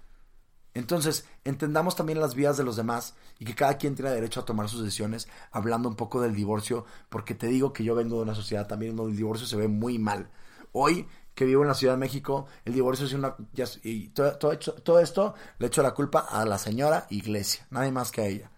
Entonces, 0.76 1.26
entendamos 1.46 1.96
también 1.96 2.20
las 2.20 2.36
vidas 2.36 2.58
de 2.58 2.66
los 2.66 2.76
demás 2.76 3.16
y 3.40 3.46
que 3.46 3.56
cada 3.56 3.78
quien 3.78 3.96
tiene 3.96 4.12
derecho 4.12 4.42
a 4.42 4.46
tomar 4.46 4.68
sus 4.68 4.84
decisiones, 4.84 5.30
hablando 5.52 5.88
un 5.88 5.96
poco 5.96 6.22
del 6.22 6.36
divorcio, 6.36 6.86
porque 7.10 7.34
te 7.34 7.48
digo 7.48 7.72
que 7.72 7.86
yo 7.86 7.96
vengo 7.96 8.18
de 8.18 8.24
una 8.24 8.36
sociedad 8.36 8.68
también 8.68 8.96
donde 8.96 9.14
el 9.14 9.18
divorcio 9.18 9.48
se 9.48 9.56
ve 9.56 9.70
muy 9.70 9.98
mal. 9.98 10.30
Hoy 10.74 11.08
que 11.34 11.46
vivo 11.46 11.62
en 11.62 11.70
la 11.70 11.76
Ciudad 11.76 11.94
de 11.94 12.00
México, 12.00 12.48
el 12.66 12.74
divorcio 12.74 13.06
es 13.06 13.14
una... 13.14 13.36
y 13.84 14.10
todo, 14.10 15.00
esto 15.00 15.36
le 15.60 15.68
echo 15.68 15.82
la 15.82 15.94
culpa 15.94 16.20
a 16.30 16.46
la 16.46 16.58
señora 16.58 17.08
iglesia, 17.10 17.66
nadie 17.70 17.92
más 17.92 18.12
que 18.12 18.22
a 18.22 18.28
ella. 18.28 18.52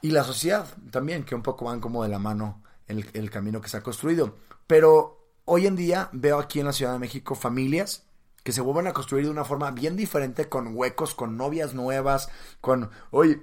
Y 0.00 0.10
la 0.10 0.24
sociedad 0.24 0.66
también, 0.90 1.24
que 1.24 1.34
un 1.34 1.42
poco 1.42 1.66
van 1.66 1.80
como 1.80 2.02
de 2.02 2.08
la 2.08 2.18
mano 2.18 2.62
el, 2.86 3.10
el 3.12 3.30
camino 3.30 3.60
que 3.60 3.68
se 3.68 3.76
ha 3.76 3.82
construido. 3.82 4.36
Pero 4.66 5.32
hoy 5.44 5.66
en 5.66 5.76
día 5.76 6.08
veo 6.12 6.38
aquí 6.38 6.60
en 6.60 6.66
la 6.66 6.72
Ciudad 6.72 6.94
de 6.94 6.98
México 6.98 7.34
familias 7.34 8.07
que 8.42 8.52
se 8.52 8.60
vuelven 8.60 8.86
a 8.86 8.92
construir 8.92 9.24
de 9.24 9.30
una 9.30 9.44
forma 9.44 9.70
bien 9.70 9.96
diferente, 9.96 10.48
con 10.48 10.76
huecos, 10.76 11.14
con 11.14 11.36
novias 11.36 11.74
nuevas, 11.74 12.28
con, 12.60 12.90
oye, 13.10 13.42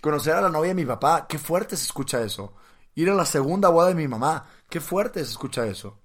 conocer 0.00 0.34
a 0.34 0.40
la 0.40 0.50
novia 0.50 0.68
de 0.68 0.74
mi 0.74 0.86
papá, 0.86 1.26
qué 1.28 1.38
fuerte 1.38 1.76
se 1.76 1.84
escucha 1.84 2.22
eso. 2.22 2.54
Ir 2.94 3.10
a 3.10 3.14
la 3.14 3.26
segunda 3.26 3.68
boda 3.68 3.88
de 3.88 3.94
mi 3.94 4.08
mamá, 4.08 4.46
qué 4.70 4.80
fuerte 4.80 5.24
se 5.24 5.30
escucha 5.30 5.66
eso. 5.66 5.98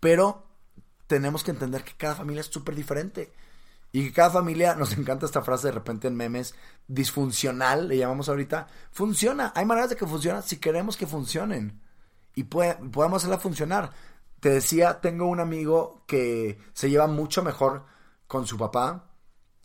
Pero 0.00 0.44
tenemos 1.06 1.44
que 1.44 1.50
entender 1.52 1.84
que 1.84 1.96
cada 1.96 2.14
familia 2.14 2.40
es 2.40 2.46
súper 2.46 2.74
diferente. 2.74 3.32
Y 3.92 4.06
que 4.06 4.12
cada 4.12 4.30
familia, 4.30 4.74
nos 4.78 4.92
encanta 4.96 5.26
esta 5.26 5.42
frase 5.42 5.68
de 5.68 5.72
repente 5.72 6.08
en 6.08 6.16
memes, 6.16 6.54
disfuncional, 6.88 7.88
le 7.88 7.98
llamamos 7.98 8.28
ahorita, 8.28 8.66
funciona. 8.90 9.52
Hay 9.54 9.64
maneras 9.64 9.90
de 9.90 9.96
que 9.96 10.06
funcione 10.06 10.42
si 10.42 10.56
queremos 10.56 10.96
que 10.96 11.06
funcionen. 11.06 11.80
Y 12.34 12.44
podemos 12.44 13.22
hacerla 13.22 13.38
funcionar. 13.38 13.92
Te 14.42 14.50
decía, 14.50 15.00
tengo 15.00 15.26
un 15.26 15.38
amigo 15.38 16.02
que 16.08 16.58
se 16.72 16.90
lleva 16.90 17.06
mucho 17.06 17.44
mejor 17.44 17.84
con 18.26 18.44
su 18.44 18.58
papá 18.58 19.04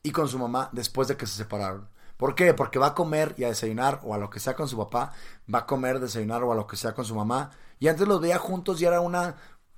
y 0.04 0.12
con 0.12 0.28
su 0.28 0.38
mamá 0.38 0.70
después 0.72 1.08
de 1.08 1.18
que 1.18 1.26
se 1.26 1.34
separaron. 1.34 1.90
¿Por 2.16 2.36
qué? 2.36 2.54
Porque 2.54 2.78
va 2.78 2.90
a 2.90 2.94
comer 2.94 3.34
y 3.40 3.44
a 3.44 3.48
desayunar 3.48 4.02
o 4.04 4.14
a 4.14 4.20
lo 4.20 4.30
que 4.30 4.40
sea 4.40 4.54
con 4.54 4.68
su 4.68 4.78
papá, 4.78 5.14
va 5.52 5.60
a 5.62 5.66
comer, 5.66 6.00
desayunar 6.00 6.44
o 6.44 6.52
a 6.52 6.56
lo 6.56 6.68
que 6.68 6.78
sea 6.78 6.94
con 6.94 7.06
su 7.06 7.16
mamá. 7.16 7.50
Y 7.80 7.88
antes 7.88 8.08
los 8.08 8.22
veía 8.22 8.38
juntos 8.38 8.80
y 8.80 8.86
era 8.86 9.02
una 9.02 9.38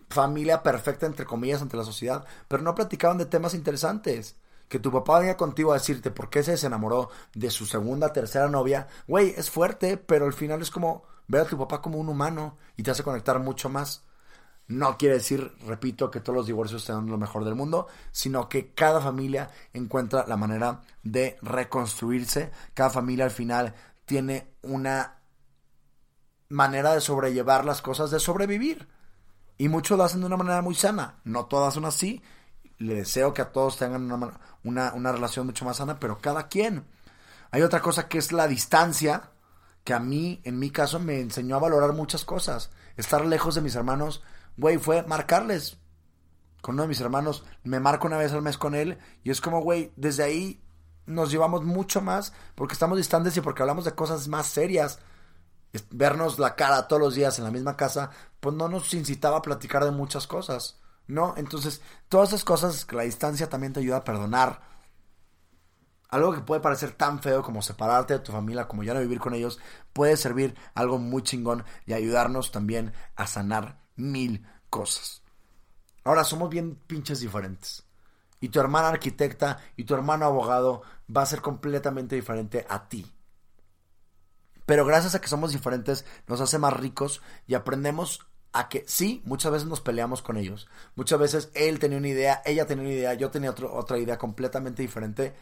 familia 0.09 0.63
perfecta, 0.63 1.05
entre 1.05 1.25
comillas, 1.25 1.62
ante 1.62 1.77
la 1.77 1.85
sociedad, 1.85 2.25
pero 2.49 2.62
no 2.62 2.75
platicaban 2.75 3.17
de 3.17 3.25
temas 3.25 3.53
interesantes. 3.53 4.35
Que 4.67 4.79
tu 4.79 4.91
papá 4.91 5.19
venga 5.19 5.38
contigo 5.38 5.71
a 5.71 5.75
decirte 5.75 6.12
por 6.12 6.29
qué 6.29 6.43
se 6.43 6.51
desenamoró 6.51 7.09
de 7.33 7.51
su 7.51 7.65
segunda, 7.65 8.12
tercera 8.12 8.49
novia, 8.49 8.89
güey, 9.07 9.33
es 9.38 9.49
fuerte, 9.49 9.95
pero 9.95 10.25
al 10.25 10.33
final 10.33 10.62
es 10.62 10.69
como 10.71 11.03
ver 11.29 11.43
a 11.43 11.45
tu 11.45 11.57
papá 11.57 11.81
como 11.81 11.99
un 11.99 12.09
humano 12.09 12.57
y 12.75 12.83
te 12.83 12.91
hace 12.91 13.03
conectar 13.03 13.39
mucho 13.39 13.69
más. 13.69 14.03
No 14.69 14.99
quiere 14.99 15.15
decir, 15.15 15.51
repito, 15.65 16.12
que 16.12 16.19
todos 16.19 16.38
los 16.38 16.45
divorcios 16.45 16.84
sean 16.84 17.08
lo 17.08 17.17
mejor 17.17 17.43
del 17.43 17.55
mundo, 17.55 17.88
sino 18.12 18.47
que 18.47 18.71
cada 18.75 19.01
familia 19.01 19.49
encuentra 19.73 20.27
la 20.27 20.38
manera 20.38 20.82
de 21.01 21.39
reconstruirse. 21.41 22.51
Cada 22.75 22.91
familia 22.91 23.25
al 23.25 23.32
final 23.32 23.73
tiene 24.05 24.53
una 24.62 25.21
manera 26.49 26.93
de 26.93 27.01
sobrellevar 27.01 27.65
las 27.65 27.82
cosas, 27.82 28.12
de 28.12 28.19
sobrevivir. 28.19 28.88
Y 29.58 29.69
muchos 29.69 29.97
lo 29.97 30.03
hacen 30.03 30.19
de 30.19 30.27
una 30.27 30.38
manera 30.38 30.62
muy 30.62 30.75
sana. 30.75 31.19
No 31.23 31.47
todas 31.47 31.73
son 31.73 31.86
así. 31.86 32.21
Le 32.77 32.93
deseo 32.93 33.34
que 33.34 33.41
a 33.41 33.51
todos 33.51 33.77
tengan 33.77 34.12
una, 34.12 34.39
una, 34.63 34.93
una 34.93 35.12
relación 35.12 35.47
mucho 35.47 35.65
más 35.65 35.77
sana, 35.77 35.99
pero 35.99 36.19
cada 36.19 36.47
quien. 36.47 36.86
Hay 37.49 37.63
otra 37.63 37.82
cosa 37.82 38.08
que 38.08 38.19
es 38.19 38.32
la 38.32 38.47
distancia, 38.47 39.32
que 39.84 39.95
a 39.95 39.99
mí, 39.99 40.41
en 40.43 40.60
mi 40.60 40.69
caso, 40.69 40.99
me 40.99 41.21
enseñó 41.21 41.55
a 41.55 41.60
valorar 41.60 41.93
muchas 41.93 42.23
cosas. 42.23 42.69
Estar 42.97 43.25
lejos 43.25 43.55
de 43.55 43.62
mis 43.62 43.73
hermanos 43.73 44.21
güey, 44.60 44.78
fue 44.78 45.04
marcarles. 45.04 45.78
Con 46.62 46.76
uno 46.76 46.84
de 46.84 46.89
mis 46.89 47.00
hermanos, 47.00 47.45
me 47.63 47.80
marco 47.80 48.08
una 48.08 48.17
vez 48.17 48.34
al 48.34 48.41
mes 48.41 48.58
con 48.58 48.76
él 48.76 49.00
y 49.24 49.32
es 49.32 49.39
como, 49.39 49.62
güey, 49.62 49.93
desde 49.95 50.24
ahí 50.24 50.62
nos 51.06 51.32
llevamos 51.32 51.63
mucho 51.63 52.02
más 52.02 52.34
porque 52.56 52.74
estamos 52.74 52.98
distantes 52.98 53.36
y 53.38 53.41
porque 53.41 53.63
hablamos 53.63 53.86
de 53.86 53.95
cosas 53.95 54.28
más 54.28 54.48
serias. 54.48 55.00
Vernos 55.91 56.38
la 56.38 56.56
cara 56.56 56.88
todos 56.88 57.02
los 57.02 57.15
días 57.15 57.38
en 57.38 57.45
la 57.45 57.52
misma 57.52 57.78
casa, 57.78 58.10
pues 58.39 58.56
no 58.56 58.67
nos 58.67 58.93
incitaba 58.93 59.38
a 59.38 59.41
platicar 59.41 59.86
de 59.86 59.91
muchas 59.91 60.28
cosas, 60.28 60.80
¿no? 61.08 61.36
Entonces, 61.38 61.82
todas 62.10 62.30
esas 62.30 62.43
cosas, 62.43 62.88
la 62.91 63.04
distancia 63.04 63.48
también 63.48 63.72
te 63.72 63.80
ayuda 63.80 63.98
a 63.98 64.04
perdonar. 64.04 64.62
Algo 66.10 66.34
que 66.34 66.41
puede 66.41 66.60
parecer 66.60 66.93
tan 66.93 67.22
feo 67.22 67.43
como 67.43 67.62
separarte 67.62 68.15
de 68.15 68.19
tu 68.19 68.32
familia, 68.32 68.67
como 68.67 68.84
ya 68.84 68.95
no 68.95 69.00
vivir 69.00 69.19
con 69.19 69.36
ellos, 69.36 69.60
puede 69.93 70.17
servir 70.17 70.56
algo 70.74 70.98
muy 70.98 71.22
chingón 71.22 71.63
y 71.86 71.93
ayudarnos 71.93 72.52
también 72.52 72.93
a 73.15 73.28
sanar 73.28 73.80
mil 73.99 74.45
cosas. 74.69 75.21
Ahora 76.03 76.23
somos 76.23 76.49
bien 76.49 76.75
pinches 76.75 77.19
diferentes. 77.19 77.83
Y 78.41 78.49
tu 78.49 78.59
hermana 78.59 78.89
arquitecta 78.89 79.59
y 79.75 79.83
tu 79.83 79.93
hermano 79.93 80.25
abogado 80.25 80.81
va 81.15 81.23
a 81.23 81.27
ser 81.27 81.41
completamente 81.41 82.15
diferente 82.15 82.65
a 82.69 82.88
ti. 82.88 83.05
Pero 84.65 84.85
gracias 84.85 85.15
a 85.15 85.21
que 85.21 85.27
somos 85.27 85.51
diferentes 85.51 86.05
nos 86.27 86.41
hace 86.41 86.57
más 86.57 86.73
ricos 86.73 87.21
y 87.47 87.55
aprendemos 87.55 88.25
a 88.53 88.69
que 88.69 88.83
sí, 88.88 89.21
muchas 89.25 89.51
veces 89.51 89.67
nos 89.67 89.81
peleamos 89.81 90.21
con 90.21 90.38
ellos. 90.38 90.67
Muchas 90.95 91.19
veces 91.19 91.51
él 91.53 91.79
tenía 91.79 91.97
una 91.97 92.07
idea, 92.07 92.41
ella 92.45 92.65
tenía 92.65 92.83
una 92.83 92.93
idea, 92.93 93.13
yo 93.13 93.29
tenía 93.29 93.51
otra 93.51 93.97
idea 93.97 94.17
completamente 94.17 94.81
diferente. 94.81 95.35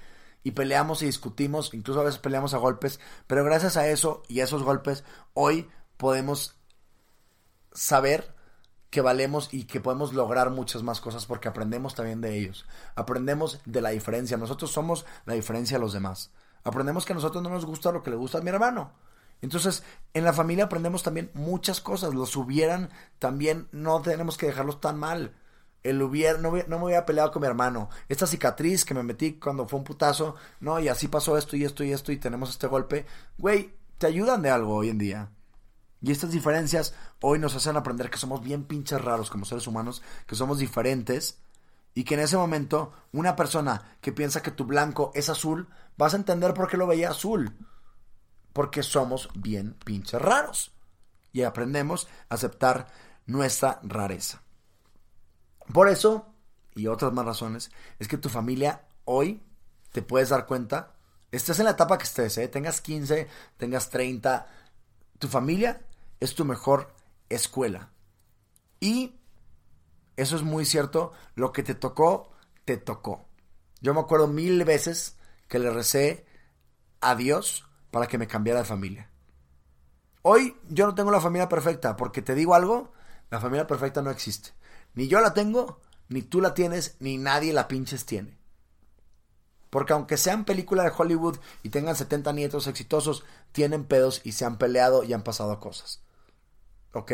Y 0.44 0.52
peleamos 0.52 1.02
y 1.02 1.08
discutimos, 1.08 1.74
incluso 1.74 2.00
a 2.00 2.04
veces 2.04 2.20
peleamos 2.20 2.54
a 2.54 2.58
golpes. 2.58 3.00
Pero 3.28 3.44
gracias 3.44 3.78
a 3.78 3.88
eso 3.88 4.24
y 4.28 4.40
a 4.40 4.46
esos 4.46 4.64
golpes, 4.64 5.04
hoy 5.34 5.70
podemos 5.98 6.56
saber 7.74 8.34
que 8.90 9.02
valemos 9.02 9.50
y 9.52 9.66
que 9.66 9.82
podemos 9.82 10.14
lograr 10.14 10.50
muchas 10.50 10.84
más 10.84 11.02
cosas 11.02 11.26
porque 11.26 11.48
aprendemos 11.48 11.96
también 11.96 12.22
de 12.22 12.38
ellos. 12.38 12.66
Aprendemos 12.96 13.60
de 13.66 13.82
la 13.82 13.90
diferencia. 13.90 14.38
Nosotros 14.38 14.72
somos 14.72 15.06
la 15.26 15.34
diferencia 15.34 15.78
a 15.78 15.80
los 15.80 15.94
demás. 15.94 16.32
Aprendemos 16.64 17.06
que 17.06 17.14
a 17.14 17.16
nosotros 17.16 17.44
no 17.44 17.50
nos 17.50 17.66
gusta 17.66 17.92
lo 17.92 18.04
que 18.04 18.10
le 18.10 18.16
gusta 18.16 18.38
a 18.38 18.42
mi 18.42 18.50
hermano. 18.50 18.92
Entonces, 19.42 19.84
en 20.14 20.24
la 20.24 20.34
familia 20.34 20.66
aprendemos 20.66 21.04
también 21.04 21.32
muchas 21.34 21.82
cosas. 21.82 22.14
Los 22.14 22.36
hubieran 22.36 22.90
también, 23.20 23.68
no 23.72 24.02
tenemos 24.02 24.38
que 24.38 24.48
dejarlos 24.48 24.82
tan 24.82 24.98
mal. 24.98 25.36
El 25.84 26.02
hubiera, 26.02 26.38
no, 26.40 26.52
no 26.68 26.80
me 26.80 26.86
hubiera 26.86 27.06
peleado 27.06 27.32
con 27.32 27.42
mi 27.42 27.48
hermano. 27.48 27.90
Esta 28.10 28.26
cicatriz 28.26 28.84
que 28.84 28.94
me 28.94 29.04
metí 29.04 29.34
cuando 29.34 29.68
fue 29.68 29.80
un 29.80 29.86
putazo, 29.86 30.36
no, 30.60 30.80
y 30.80 30.88
así 30.88 31.08
pasó 31.08 31.38
esto 31.38 31.56
y 31.56 31.64
esto 31.64 31.84
y 31.84 31.92
esto 31.92 32.12
y 32.12 32.18
tenemos 32.18 32.50
este 32.50 32.68
golpe. 32.68 33.06
Güey, 33.38 33.74
te 33.98 34.08
ayudan 34.08 34.42
de 34.42 34.50
algo 34.50 34.76
hoy 34.76 34.90
en 34.90 34.98
día. 34.98 35.30
Y 36.02 36.12
estas 36.12 36.32
diferencias 36.32 36.94
hoy 37.22 37.40
nos 37.40 37.56
hacen 37.56 37.76
aprender 37.76 38.10
que 38.10 38.18
somos 38.18 38.44
bien 38.44 38.66
pinches 38.66 39.02
raros 39.02 39.30
como 39.30 39.46
seres 39.46 39.68
humanos, 39.68 40.04
que 40.26 40.36
somos 40.36 40.60
diferentes 40.60 41.40
y 41.94 42.04
que 42.04 42.14
en 42.14 42.20
ese 42.20 42.38
momento 42.38 42.94
una 43.12 43.36
persona 43.36 43.98
que 44.02 44.12
piensa 44.12 44.44
que 44.44 44.52
tu 44.52 44.66
blanco 44.66 45.12
es 45.16 45.30
azul, 45.30 45.68
vas 45.98 46.14
a 46.14 46.18
entender 46.18 46.54
por 46.54 46.70
qué 46.70 46.78
lo 46.78 46.86
veía 46.86 47.10
azul. 47.10 47.58
Porque 48.54 48.84
somos 48.84 49.30
bien 49.34 49.74
pinches 49.84 50.22
raros. 50.22 50.72
Y 51.32 51.42
aprendemos 51.42 52.08
a 52.30 52.36
aceptar 52.36 52.88
nuestra 53.26 53.80
rareza. 53.84 54.42
Por 55.74 55.90
eso, 55.90 56.34
y 56.76 56.88
otras 56.88 57.14
más 57.14 57.26
razones, 57.26 57.72
es 58.00 58.08
que 58.08 58.18
tu 58.18 58.30
familia 58.30 58.88
hoy 59.06 59.44
te 59.92 60.02
puedes 60.02 60.30
dar 60.30 60.46
cuenta, 60.46 60.94
estés 61.32 61.60
en 61.60 61.66
la 61.66 61.72
etapa 61.72 61.98
que 61.98 62.06
estés, 62.06 62.38
¿eh? 62.38 62.48
tengas 62.48 62.82
15, 62.82 63.28
tengas 63.58 63.90
30, 63.90 64.48
tu 65.18 65.28
familia 65.28 65.82
es 66.20 66.36
tu 66.36 66.46
mejor 66.46 66.94
escuela. 67.30 67.92
Y 68.80 69.16
eso 70.16 70.36
es 70.36 70.44
muy 70.44 70.66
cierto, 70.66 71.12
lo 71.36 71.52
que 71.52 71.64
te 71.64 71.76
tocó, 71.76 72.32
te 72.66 72.78
tocó. 72.78 73.26
Yo 73.82 73.94
me 73.94 74.00
acuerdo 74.00 74.28
mil 74.28 74.64
veces 74.66 75.16
que 75.48 75.60
le 75.60 75.70
recé 75.70 76.26
a 77.02 77.16
Dios 77.16 77.66
para 77.92 78.08
que 78.08 78.18
me 78.18 78.28
cambiara 78.28 78.60
de 78.60 78.66
familia. 78.66 79.10
Hoy 80.24 80.58
yo 80.68 80.88
no 80.88 80.96
tengo 80.96 81.12
la 81.12 81.22
familia 81.22 81.48
perfecta, 81.48 81.96
porque 81.96 82.22
te 82.22 82.36
digo 82.36 82.56
algo, 82.56 82.92
la 83.30 83.40
familia 83.40 83.68
perfecta 83.68 84.02
no 84.02 84.10
existe. 84.10 84.52
Ni 84.96 85.08
yo 85.08 85.22
la 85.22 85.34
tengo, 85.34 85.80
ni 86.10 86.22
tú 86.22 86.42
la 86.42 86.54
tienes, 86.54 86.96
ni 87.00 87.18
nadie 87.18 87.54
la 87.54 87.68
pinches 87.68 88.06
tiene. 88.06 88.38
Porque 89.70 89.94
aunque 89.94 90.18
sean 90.18 90.46
películas 90.46 90.86
de 90.86 90.94
Hollywood 90.98 91.38
y 91.62 91.70
tengan 91.70 91.96
70 91.96 92.34
nietos 92.34 92.68
exitosos, 92.68 93.24
tienen 93.52 93.86
pedos 93.86 94.22
y 94.24 94.32
se 94.32 94.46
han 94.46 94.58
peleado 94.58 95.04
y 95.04 95.14
han 95.14 95.24
pasado 95.24 95.60
cosas. 95.60 96.02
¿Ok? 96.98 97.12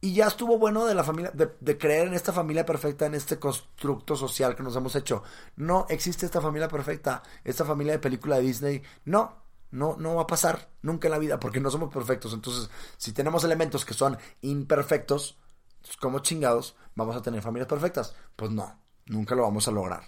Y 0.00 0.14
ya 0.14 0.26
estuvo 0.26 0.58
bueno 0.58 0.84
de 0.86 0.94
la 0.94 1.04
familia, 1.04 1.32
de, 1.32 1.78
creer 1.78 2.08
en 2.08 2.14
esta 2.14 2.32
familia 2.32 2.66
perfecta, 2.66 3.06
en 3.06 3.14
este 3.14 3.38
constructo 3.38 4.16
social 4.16 4.56
que 4.56 4.62
nos 4.62 4.74
hemos 4.74 4.96
hecho. 4.96 5.22
No 5.56 5.86
existe 5.88 6.26
esta 6.26 6.40
familia 6.40 6.68
perfecta, 6.68 7.22
esta 7.44 7.64
familia 7.64 7.92
de 7.92 7.98
película 8.00 8.36
de 8.36 8.42
Disney. 8.42 8.82
No, 9.04 9.42
no, 9.70 9.96
no 9.96 10.16
va 10.16 10.22
a 10.22 10.26
pasar 10.26 10.70
nunca 10.82 11.06
en 11.06 11.12
la 11.12 11.18
vida 11.18 11.38
porque 11.38 11.60
no 11.60 11.70
somos 11.70 11.92
perfectos. 11.92 12.32
Entonces, 12.32 12.68
si 12.96 13.12
tenemos 13.12 13.44
elementos 13.44 13.84
que 13.84 13.94
son 13.94 14.18
imperfectos, 14.40 15.38
pues, 15.80 15.96
como 15.96 16.20
chingados, 16.20 16.76
vamos 16.94 17.16
a 17.16 17.22
tener 17.22 17.42
familias 17.42 17.68
perfectas. 17.68 18.14
Pues 18.34 18.50
no, 18.50 18.76
nunca 19.06 19.34
lo 19.34 19.42
vamos 19.42 19.68
a 19.68 19.70
lograr. 19.70 20.04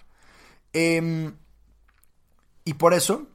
Em, 0.73 1.37
y 2.65 2.73
por 2.73 2.93
eso 2.93 3.27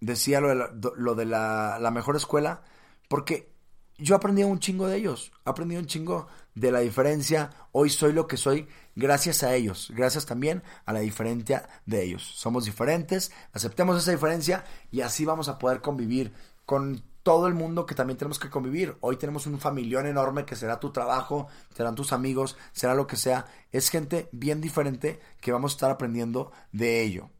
decía 0.00 0.40
lo 0.40 1.14
de, 1.14 1.26
la, 1.26 1.90
mejor 1.92 2.16
escuela, 2.16 2.62
porque 3.08 3.52
yo 3.98 4.14
aprendí 4.16 4.42
un 4.42 4.58
chingo 4.58 4.86
de 4.86 4.96
ellos, 4.96 5.32
aprendí 5.44 5.76
un 5.76 5.86
chingo 5.86 6.28
de 6.54 6.70
la 6.70 6.80
diferencia, 6.80 7.50
hoy 7.72 7.90
soy 7.90 8.12
lo 8.12 8.26
que 8.26 8.36
soy 8.36 8.68
gracias 8.94 9.42
a 9.42 9.54
ellos, 9.54 9.92
gracias 9.94 10.26
también 10.26 10.62
a 10.84 10.92
la 10.92 11.00
diferencia 11.00 11.68
de 11.86 12.02
ellos. 12.02 12.22
Somos 12.22 12.64
diferentes, 12.64 13.32
aceptemos 13.52 13.96
esa 14.00 14.10
diferencia 14.10 14.64
y 14.90 15.00
así 15.00 15.24
vamos 15.24 15.48
a 15.48 15.58
poder 15.58 15.80
convivir 15.80 16.32
con 16.64 17.02
todo 17.22 17.46
el 17.46 17.54
mundo 17.54 17.86
que 17.86 17.94
también 17.94 18.18
tenemos 18.18 18.38
que 18.38 18.50
convivir. 18.50 18.96
Hoy 19.00 19.16
tenemos 19.16 19.46
un 19.46 19.58
familión 19.58 20.06
enorme 20.06 20.44
que 20.44 20.56
será 20.56 20.78
tu 20.78 20.92
trabajo, 20.92 21.48
serán 21.74 21.94
tus 21.94 22.12
amigos, 22.12 22.56
será 22.72 22.94
lo 22.94 23.06
que 23.06 23.16
sea. 23.16 23.46
Es 23.72 23.90
gente 23.90 24.28
bien 24.30 24.60
diferente 24.60 25.20
que 25.40 25.52
vamos 25.52 25.72
a 25.72 25.74
estar 25.74 25.90
aprendiendo 25.90 26.52
de 26.70 27.02
ello. 27.02 27.30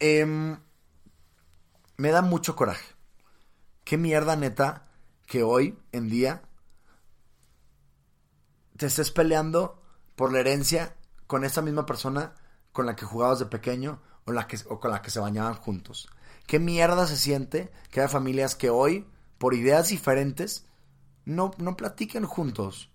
Em, 0.00 0.58
me 1.96 2.10
da 2.10 2.20
mucho 2.22 2.56
coraje. 2.56 2.84
Qué 3.84 3.96
mierda 3.96 4.36
neta 4.36 4.91
que 5.32 5.42
hoy 5.42 5.78
en 5.92 6.10
día 6.10 6.42
te 8.76 8.84
estés 8.84 9.10
peleando 9.10 9.80
por 10.14 10.30
la 10.30 10.40
herencia 10.40 10.94
con 11.26 11.46
esa 11.46 11.62
misma 11.62 11.86
persona 11.86 12.34
con 12.70 12.84
la 12.84 12.96
que 12.96 13.06
jugabas 13.06 13.38
de 13.38 13.46
pequeño 13.46 14.02
o, 14.26 14.78
con 14.78 14.90
la 14.90 15.00
que 15.00 15.10
se 15.10 15.20
bañaban 15.20 15.54
juntos. 15.54 16.10
Qué 16.46 16.58
mierda 16.58 17.06
se 17.06 17.16
siente 17.16 17.72
que 17.90 18.02
hay 18.02 18.08
familias 18.08 18.54
que 18.54 18.68
hoy, 18.68 19.08
por 19.38 19.54
ideas 19.54 19.88
diferentes, 19.88 20.66
no, 21.24 21.52
no 21.56 21.78
platiquen 21.78 22.26
juntos. 22.26 22.90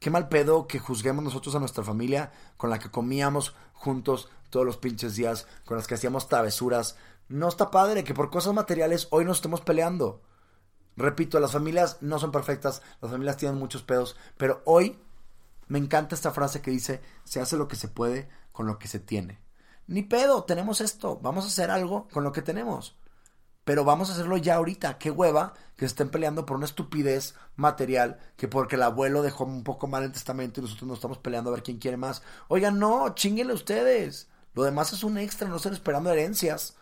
Qué 0.00 0.10
mal 0.10 0.28
pedo 0.28 0.66
que 0.66 0.78
juzguemos 0.78 1.24
nosotros 1.24 1.54
a 1.54 1.60
nuestra 1.60 1.82
familia 1.82 2.30
con 2.58 2.68
la 2.68 2.78
que 2.78 2.90
comíamos 2.90 3.54
juntos 3.72 4.28
todos 4.50 4.66
los 4.66 4.76
pinches 4.76 5.16
días, 5.16 5.46
con 5.64 5.78
las 5.78 5.86
que 5.86 5.94
hacíamos 5.94 6.28
travesuras. 6.28 6.98
No 7.26 7.48
está 7.48 7.70
padre 7.70 8.04
que 8.04 8.12
por 8.12 8.28
cosas 8.28 8.52
materiales 8.52 9.08
hoy 9.12 9.24
nos 9.24 9.38
estemos 9.38 9.62
peleando. 9.62 10.20
Repito, 10.96 11.40
las 11.40 11.52
familias 11.52 11.98
no 12.00 12.18
son 12.18 12.32
perfectas, 12.32 12.82
las 13.00 13.10
familias 13.10 13.36
tienen 13.36 13.58
muchos 13.58 13.82
pedos, 13.82 14.16
pero 14.36 14.62
hoy 14.64 14.98
me 15.66 15.78
encanta 15.78 16.14
esta 16.14 16.30
frase 16.30 16.60
que 16.60 16.70
dice, 16.70 17.00
se 17.24 17.40
hace 17.40 17.56
lo 17.56 17.68
que 17.68 17.76
se 17.76 17.88
puede 17.88 18.28
con 18.52 18.66
lo 18.66 18.78
que 18.78 18.88
se 18.88 19.00
tiene. 19.00 19.40
Ni 19.86 20.02
pedo, 20.02 20.44
tenemos 20.44 20.80
esto, 20.80 21.18
vamos 21.20 21.44
a 21.44 21.48
hacer 21.48 21.70
algo 21.70 22.08
con 22.12 22.24
lo 22.24 22.32
que 22.32 22.42
tenemos. 22.42 22.96
Pero 23.64 23.84
vamos 23.84 24.10
a 24.10 24.12
hacerlo 24.12 24.36
ya 24.36 24.56
ahorita. 24.56 24.98
Qué 24.98 25.10
hueva 25.10 25.54
que 25.76 25.86
estén 25.86 26.10
peleando 26.10 26.44
por 26.44 26.56
una 26.56 26.66
estupidez 26.66 27.34
material, 27.56 28.18
que 28.36 28.46
porque 28.46 28.76
el 28.76 28.82
abuelo 28.82 29.22
dejó 29.22 29.44
un 29.44 29.64
poco 29.64 29.86
mal 29.86 30.04
el 30.04 30.12
testamento 30.12 30.60
y 30.60 30.64
nosotros 30.64 30.86
nos 30.86 30.98
estamos 30.98 31.18
peleando 31.18 31.50
a 31.50 31.54
ver 31.54 31.62
quién 31.62 31.78
quiere 31.78 31.96
más. 31.96 32.22
Oigan, 32.48 32.78
no, 32.78 33.14
chinguenle 33.14 33.54
ustedes. 33.54 34.28
Lo 34.52 34.62
demás 34.62 34.92
es 34.92 35.02
un 35.02 35.18
extra, 35.18 35.48
no 35.48 35.56
estén 35.56 35.72
esperando 35.72 36.10
herencias. 36.10 36.76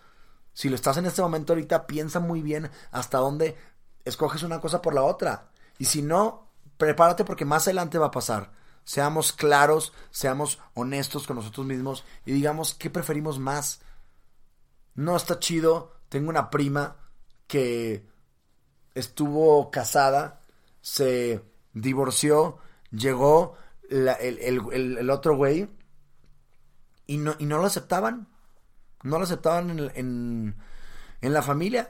Si 0.53 0.69
lo 0.69 0.75
estás 0.75 0.97
en 0.97 1.07
este 1.07 1.23
momento 1.23 1.53
ahorita, 1.53 1.87
piensa 1.87 2.21
muy 2.21 2.43
bien 2.43 2.71
hasta 2.91 3.19
dónde 3.19 3.57
escoges 4.05 4.43
una 4.43 4.61
cosa 4.61 4.83
por 4.83 4.95
la 4.95 5.03
otra. 5.03 5.51
Y 5.79 5.87
si 5.87 6.03
no, 6.03 6.49
prepárate 6.77 7.25
porque 7.25 7.45
más 7.45 7.67
adelante 7.67 7.99
va 7.99 8.07
a 8.07 8.13
pasar. 8.13 8.53
Seamos 8.85 9.33
claros, 9.33 9.93
seamos 10.11 10.59
honestos 10.75 11.27
con 11.27 11.37
nosotros 11.37 11.67
mismos 11.67 12.05
y 12.27 12.33
digamos 12.33 12.75
qué 12.75 12.91
preferimos 12.91 13.39
más. 13.39 13.81
No 14.95 15.17
está 15.17 15.39
chido. 15.39 15.93
Tengo 16.09 16.29
una 16.31 16.51
prima 16.51 16.97
que 17.47 18.07
estuvo 18.95 19.71
casada, 19.71 20.41
se 20.83 21.43
divorció, 21.73 22.59
llegó 22.91 23.57
el, 23.89 25.11
otro 25.11 25.37
güey 25.37 25.71
y 27.07 27.17
no, 27.17 27.35
y 27.39 27.47
no 27.47 27.59
lo 27.59 27.67
aceptaban. 27.67 28.29
No 29.03 29.19
lo 29.19 29.25
aceptaban 29.25 29.91
en, 29.95 30.57
en 31.21 31.33
la 31.33 31.43
familia 31.43 31.89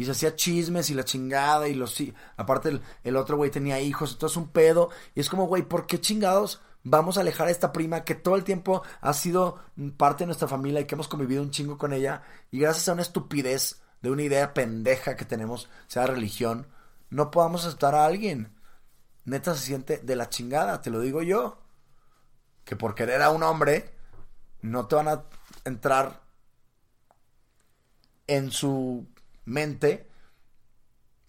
y 0.00 0.04
se 0.06 0.12
hacía 0.12 0.34
chismes 0.34 0.88
y 0.88 0.94
la 0.94 1.04
chingada 1.04 1.68
y 1.68 1.74
los... 1.74 1.94
Aparte 2.38 2.80
el, 3.04 3.16
otro 3.16 3.36
güey 3.36 3.50
tenía 3.50 3.80
hijos, 3.80 4.12
entonces 4.12 4.38
un 4.38 4.48
pedo. 4.48 4.88
Y 5.14 5.20
es 5.20 5.28
como, 5.28 5.46
güey, 5.46 5.62
¿por 5.62 5.86
qué 5.86 6.00
chingados 6.00 6.62
vamos 6.82 7.18
a 7.18 7.20
alejar 7.20 7.48
a 7.48 7.50
esta 7.50 7.70
prima 7.70 8.02
que 8.02 8.14
todo 8.14 8.36
el 8.36 8.42
tiempo 8.42 8.82
ha 9.02 9.12
sido 9.12 9.58
parte 9.98 10.22
de 10.22 10.28
nuestra 10.28 10.48
familia 10.48 10.80
y 10.80 10.86
que 10.86 10.94
hemos 10.94 11.06
convivido 11.06 11.42
un 11.42 11.50
chingo 11.50 11.76
con 11.76 11.92
ella? 11.92 12.22
Y 12.50 12.60
gracias 12.60 12.88
a 12.88 12.94
una 12.94 13.02
estupidez 13.02 13.82
de 14.00 14.10
una 14.10 14.22
idea 14.22 14.54
pendeja 14.54 15.16
que 15.16 15.26
tenemos, 15.26 15.68
sea 15.86 16.06
religión, 16.06 16.66
no 17.10 17.30
podamos 17.30 17.66
aceptar 17.66 17.94
a 17.94 18.06
alguien. 18.06 18.56
Neta 19.26 19.54
se 19.54 19.66
siente 19.66 19.98
de 19.98 20.16
la 20.16 20.30
chingada, 20.30 20.80
te 20.80 20.88
lo 20.88 21.00
digo 21.00 21.20
yo. 21.20 21.58
Que 22.64 22.74
por 22.74 22.94
querer 22.94 23.20
a 23.20 23.28
un 23.28 23.42
hombre, 23.42 23.92
no 24.62 24.86
te 24.86 24.96
van 24.96 25.08
a 25.08 25.24
entrar 25.66 26.22
en 28.26 28.50
su 28.50 29.06
mente 29.50 30.08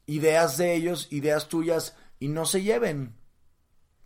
ideas 0.05 0.57
de 0.57 0.73
ellos, 0.73 1.07
ideas 1.11 1.47
tuyas 1.47 1.95
y 2.19 2.27
no 2.27 2.45
se 2.45 2.61
lleven. 2.61 3.15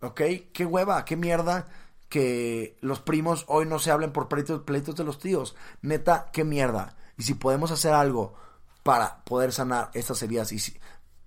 ¿Ok? 0.00 0.20
Qué 0.52 0.64
hueva, 0.64 1.04
qué 1.04 1.16
mierda 1.16 1.66
que 2.08 2.76
los 2.80 3.00
primos 3.00 3.44
hoy 3.48 3.66
no 3.66 3.78
se 3.78 3.90
hablen 3.90 4.12
por 4.12 4.28
pleitos, 4.28 4.96
de 4.96 5.04
los 5.04 5.18
tíos. 5.18 5.56
Neta, 5.82 6.30
qué 6.32 6.44
mierda. 6.44 6.96
Y 7.18 7.24
si 7.24 7.34
podemos 7.34 7.70
hacer 7.70 7.92
algo 7.92 8.34
para 8.82 9.24
poder 9.24 9.52
sanar 9.52 9.90
estas 9.94 10.22
heridas 10.22 10.52
y 10.52 10.60
si, 10.60 10.78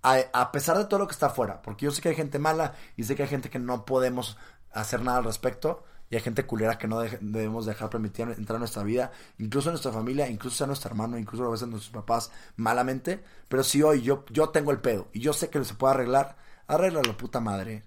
a, 0.02 0.52
pesar 0.52 0.78
de 0.78 0.86
todo 0.86 1.00
lo 1.00 1.08
que 1.08 1.14
está 1.14 1.28
afuera, 1.28 1.62
porque 1.62 1.86
yo 1.86 1.92
sé 1.92 2.02
que 2.02 2.10
hay 2.10 2.16
gente 2.16 2.40
mala 2.40 2.76
y 2.96 3.04
sé 3.04 3.16
que 3.16 3.24
hay 3.24 3.30
gente 3.30 3.50
que 3.50 3.60
no 3.60 3.84
podemos 3.86 4.38
hacer 4.72 5.02
nada 5.02 5.18
al 5.18 5.26
respecto, 5.26 5.84
y 6.10 6.16
hay 6.16 6.22
gente 6.22 6.46
culera 6.46 6.78
que 6.78 6.88
no 6.88 7.00
debemos 7.00 7.66
dejar 7.66 7.90
permitir 7.90 8.28
entrar 8.30 8.56
en 8.56 8.62
nuestra 8.62 8.82
vida, 8.82 9.12
incluso 9.38 9.70
en 9.70 9.74
nuestra 9.74 9.92
familia, 9.92 10.28
incluso 10.28 10.58
sea 10.58 10.68
nuestro 10.68 10.90
hermano, 10.90 11.20
incluso 11.20 11.46
a 11.46 11.52
veces 11.52 11.68
nuestros 11.68 11.94
papás 11.94 12.32
malamente. 12.56 13.24
Pero 13.48 13.64
si 13.64 13.84
hoy 13.84 14.02
yo, 14.02 14.26
yo 14.32 14.50
tengo 14.50 14.72
el 14.72 14.80
pedo 14.80 15.10
y 15.14 15.20
yo 15.20 15.34
sé 15.34 15.50
que 15.50 15.64
se 15.64 15.76
puede 15.76 15.94
arreglar, 15.94 16.38
arréglalo, 16.66 17.16
puta 17.16 17.40
madre. 17.40 17.84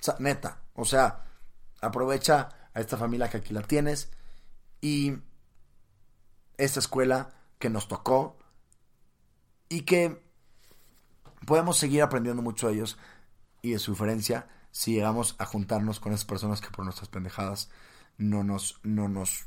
O 0.00 0.02
sea, 0.02 0.16
neta. 0.18 0.62
O 0.74 0.86
sea, 0.86 1.24
aprovecha 1.82 2.48
a 2.72 2.80
esta 2.80 2.96
familia 2.96 3.28
que 3.28 3.36
aquí 3.36 3.52
la 3.52 3.62
tienes 3.62 4.10
y 4.80 5.18
esta 6.56 6.80
escuela 6.80 7.34
que 7.58 7.68
nos 7.68 7.86
tocó 7.86 8.38
y 9.68 9.82
que 9.82 10.22
podemos 11.46 11.76
seguir 11.76 12.00
aprendiendo 12.00 12.40
mucho 12.40 12.68
de 12.68 12.74
ellos 12.74 12.96
y 13.60 13.72
de 13.72 13.78
su 13.78 13.92
diferencia 13.92 14.48
si 14.72 14.94
llegamos 14.94 15.36
a 15.38 15.44
juntarnos 15.44 16.00
con 16.00 16.12
esas 16.12 16.24
personas 16.24 16.60
que 16.60 16.70
por 16.70 16.84
nuestras 16.84 17.08
pendejadas 17.08 17.70
no 18.16 18.42
nos, 18.42 18.80
no 18.82 19.08
nos 19.08 19.44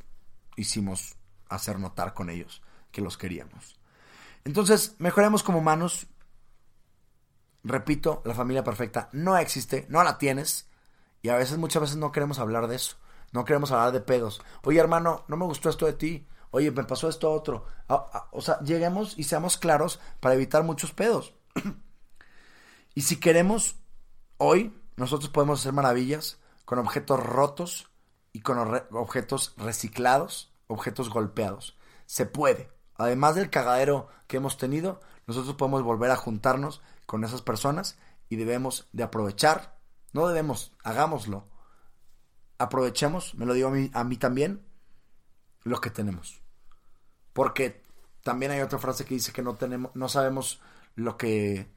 hicimos 0.56 1.16
hacer 1.50 1.80
notar 1.80 2.14
con 2.14 2.30
ellos 2.30 2.62
que 2.92 3.02
los 3.02 3.18
queríamos. 3.18 3.78
Entonces, 4.46 4.96
mejoremos 5.00 5.44
como 5.44 5.58
humanos. 5.58 6.08
Repito, 7.64 8.22
la 8.26 8.36
familia 8.36 8.64
perfecta 8.64 9.10
no 9.12 9.36
existe, 9.38 9.88
no 9.90 10.04
la 10.04 10.18
tienes. 10.20 10.70
Y 11.24 11.30
a 11.30 11.36
veces, 11.36 11.58
muchas 11.58 11.82
veces 11.82 11.98
no 11.98 12.12
queremos 12.12 12.38
hablar 12.38 12.68
de 12.68 12.76
eso. 12.76 12.96
No 13.32 13.44
queremos 13.44 13.72
hablar 13.72 13.92
de 13.92 14.02
pedos. 14.02 14.42
Oye, 14.64 14.80
hermano, 14.80 15.26
no 15.28 15.38
me 15.38 15.46
gustó 15.46 15.70
esto 15.70 15.88
de 15.88 15.94
ti. 15.94 16.28
Oye, 16.52 16.70
me 16.72 16.84
pasó 16.84 17.10
esto 17.10 17.32
otro. 17.32 17.66
Ah, 17.90 18.06
ah, 18.14 18.30
o 18.32 18.42
sea, 18.42 18.60
lleguemos 18.60 19.18
y 19.18 19.24
seamos 19.24 19.58
claros 19.58 20.00
para 20.20 20.36
evitar 20.36 20.64
muchos 20.64 20.94
pedos. 20.94 21.34
y 22.94 23.02
si 23.02 23.20
queremos, 23.20 23.76
hoy 24.38 24.80
nosotros 24.98 25.30
podemos 25.30 25.60
hacer 25.60 25.74
maravillas 25.74 26.40
con 26.64 26.80
objetos 26.80 27.20
rotos 27.22 27.90
y 28.34 28.42
con 28.42 28.58
objetos 28.92 29.54
reciclados, 29.58 30.54
objetos 30.68 31.10
golpeados. 31.10 31.78
Se 32.06 32.26
puede. 32.26 32.70
Además 32.96 33.36
del 33.36 33.50
cagadero 33.50 34.08
que 34.28 34.38
hemos 34.38 34.58
tenido, 34.58 35.02
nosotros 35.28 35.56
podemos 35.56 35.84
volver 35.84 36.12
a 36.12 36.16
juntarnos 36.16 36.82
con 37.06 37.24
esas 37.24 37.42
personas 37.42 37.98
y 38.30 38.38
debemos 38.38 38.88
de 38.94 39.04
aprovechar, 39.04 39.78
no 40.14 40.28
debemos, 40.28 40.74
hagámoslo. 40.84 41.48
Aprovechemos, 42.58 43.36
me 43.36 43.46
lo 43.46 43.54
digo 43.54 43.68
a 43.68 43.72
mí, 43.72 43.92
a 43.94 44.04
mí 44.04 44.18
también, 44.18 44.66
lo 45.64 45.82
que 45.82 45.90
tenemos. 45.90 46.42
Porque 47.34 47.84
también 48.24 48.52
hay 48.52 48.62
otra 48.62 48.80
frase 48.80 49.04
que 49.04 49.16
dice 49.16 49.34
que 49.34 49.42
no 49.42 49.56
tenemos, 49.56 49.92
no 49.94 50.08
sabemos 50.08 50.62
lo 50.96 51.18
que 51.18 51.70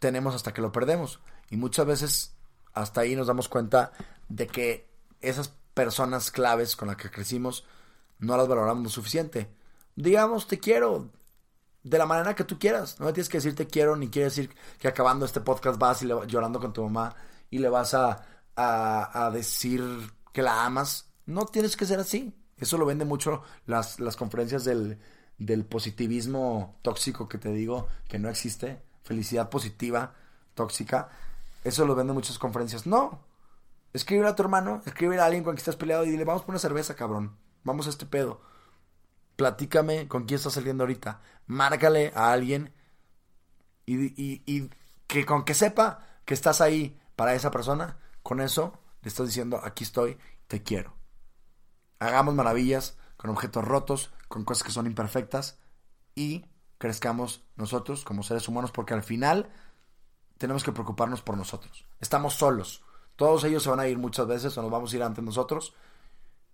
tenemos 0.00 0.34
hasta 0.34 0.54
que 0.54 0.62
lo 0.62 0.72
perdemos. 0.72 1.20
Y 1.50 1.56
muchas 1.56 1.86
veces 1.86 2.37
hasta 2.72 3.00
ahí 3.00 3.16
nos 3.16 3.26
damos 3.26 3.48
cuenta 3.48 3.92
de 4.28 4.46
que 4.46 4.88
esas 5.20 5.52
personas 5.74 6.30
claves 6.30 6.76
con 6.76 6.88
las 6.88 6.96
que 6.96 7.10
crecimos 7.10 7.64
no 8.18 8.36
las 8.36 8.48
valoramos 8.48 8.82
lo 8.84 8.90
suficiente. 8.90 9.48
Digamos, 9.96 10.46
te 10.46 10.58
quiero 10.58 11.10
de 11.82 11.98
la 11.98 12.06
manera 12.06 12.34
que 12.34 12.44
tú 12.44 12.58
quieras. 12.58 12.98
No 12.98 13.06
me 13.06 13.12
tienes 13.12 13.28
que 13.28 13.38
decir 13.38 13.54
te 13.54 13.66
quiero, 13.66 13.96
ni 13.96 14.08
quiere 14.08 14.26
decir 14.26 14.54
que 14.78 14.88
acabando 14.88 15.24
este 15.24 15.40
podcast 15.40 15.78
vas 15.78 16.02
y 16.02 16.06
le, 16.06 16.14
llorando 16.26 16.60
con 16.60 16.72
tu 16.72 16.82
mamá 16.82 17.14
y 17.50 17.58
le 17.58 17.68
vas 17.68 17.94
a, 17.94 18.24
a, 18.56 19.30
decir 19.32 19.82
que 20.32 20.42
la 20.42 20.64
amas. 20.64 21.10
No 21.26 21.46
tienes 21.46 21.76
que 21.76 21.86
ser 21.86 22.00
así. 22.00 22.34
Eso 22.56 22.76
lo 22.76 22.86
vende 22.86 23.04
mucho 23.04 23.42
las, 23.66 24.00
las 24.00 24.16
conferencias 24.16 24.64
del, 24.64 24.98
del 25.38 25.64
positivismo 25.64 26.78
tóxico 26.82 27.28
que 27.28 27.38
te 27.38 27.52
digo 27.52 27.88
que 28.08 28.18
no 28.18 28.28
existe. 28.28 28.82
Felicidad 29.04 29.48
positiva 29.48 30.14
tóxica 30.54 31.08
eso 31.64 31.86
lo 31.86 31.94
venden 31.94 32.14
muchas 32.14 32.38
conferencias. 32.38 32.86
No. 32.86 33.20
Escribe 33.92 34.26
a 34.26 34.34
tu 34.34 34.42
hermano, 34.42 34.82
escribe 34.86 35.18
a 35.18 35.24
alguien 35.24 35.44
con 35.44 35.54
quien 35.54 35.60
estás 35.60 35.76
peleado 35.76 36.04
y 36.04 36.10
dile, 36.10 36.24
vamos 36.24 36.42
por 36.42 36.50
una 36.50 36.58
cerveza, 36.58 36.94
cabrón. 36.94 37.36
Vamos 37.64 37.86
a 37.86 37.90
este 37.90 38.06
pedo. 38.06 38.40
Platícame 39.36 40.08
con 40.08 40.24
quién 40.24 40.36
estás 40.36 40.54
saliendo 40.54 40.84
ahorita. 40.84 41.20
Márcale 41.46 42.12
a 42.14 42.32
alguien 42.32 42.72
y, 43.86 44.12
y 44.44 44.70
que 45.06 45.24
con 45.24 45.44
que 45.44 45.54
sepa 45.54 46.06
que 46.24 46.34
estás 46.34 46.60
ahí 46.60 47.00
para 47.16 47.34
esa 47.34 47.50
persona, 47.50 47.98
con 48.22 48.40
eso 48.40 48.78
le 49.02 49.08
estás 49.08 49.26
diciendo, 49.26 49.60
aquí 49.64 49.84
estoy, 49.84 50.18
te 50.46 50.62
quiero. 50.62 50.94
Hagamos 51.98 52.34
maravillas 52.34 52.98
con 53.16 53.30
objetos 53.30 53.64
rotos, 53.64 54.12
con 54.28 54.44
cosas 54.44 54.64
que 54.64 54.72
son 54.72 54.86
imperfectas 54.86 55.58
y 56.14 56.46
crezcamos 56.78 57.44
nosotros 57.56 58.04
como 58.04 58.22
seres 58.22 58.48
humanos, 58.48 58.70
porque 58.70 58.94
al 58.94 59.02
final 59.02 59.50
tenemos 60.38 60.64
que 60.64 60.72
preocuparnos 60.72 61.20
por 61.20 61.36
nosotros. 61.36 61.84
Estamos 62.00 62.34
solos. 62.34 62.82
Todos 63.16 63.44
ellos 63.44 63.62
se 63.62 63.70
van 63.70 63.80
a 63.80 63.88
ir 63.88 63.98
muchas 63.98 64.26
veces 64.26 64.56
o 64.56 64.62
nos 64.62 64.70
vamos 64.70 64.92
a 64.92 64.96
ir 64.96 65.02
ante 65.02 65.20
nosotros 65.20 65.74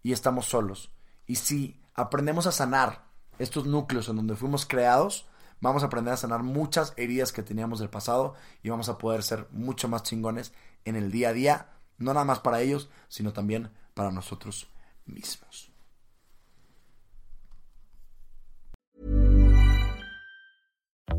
y 0.03 0.12
estamos 0.12 0.47
solos. 0.47 0.90
Y 1.27 1.37
si 1.37 1.81
aprendemos 1.94 2.47
a 2.47 2.53
sanar 2.53 3.05
estos 3.38 3.66
núcleos 3.66 4.09
en 4.09 4.16
donde 4.16 4.37
fuimos 4.37 4.66
creados, 4.66 5.27
vamos 5.61 5.83
a 5.83 5.87
aprender 5.87 6.14
a 6.14 6.18
sanar 6.18 6.42
muchas 6.42 6.94
heridas 6.97 7.33
que 7.33 7.42
teníamos 7.42 7.79
del 7.79 7.90
pasado 7.90 8.35
y 8.62 8.70
vamos 8.70 8.88
a 8.88 8.99
poder 8.99 9.23
ser 9.23 9.47
mucho 9.51 9.88
más 9.88 10.03
chingones 10.03 10.53
en 10.85 10.97
el 10.97 11.11
día 11.11 11.31
a 11.31 11.33
día, 11.33 11.68
no 11.99 12.12
nada 12.14 12.25
más 12.25 12.40
para 12.40 12.61
ellos, 12.61 12.88
sino 13.09 13.33
también 13.33 13.70
para 13.94 14.11
nosotros 14.11 14.68
mismos. 15.07 15.73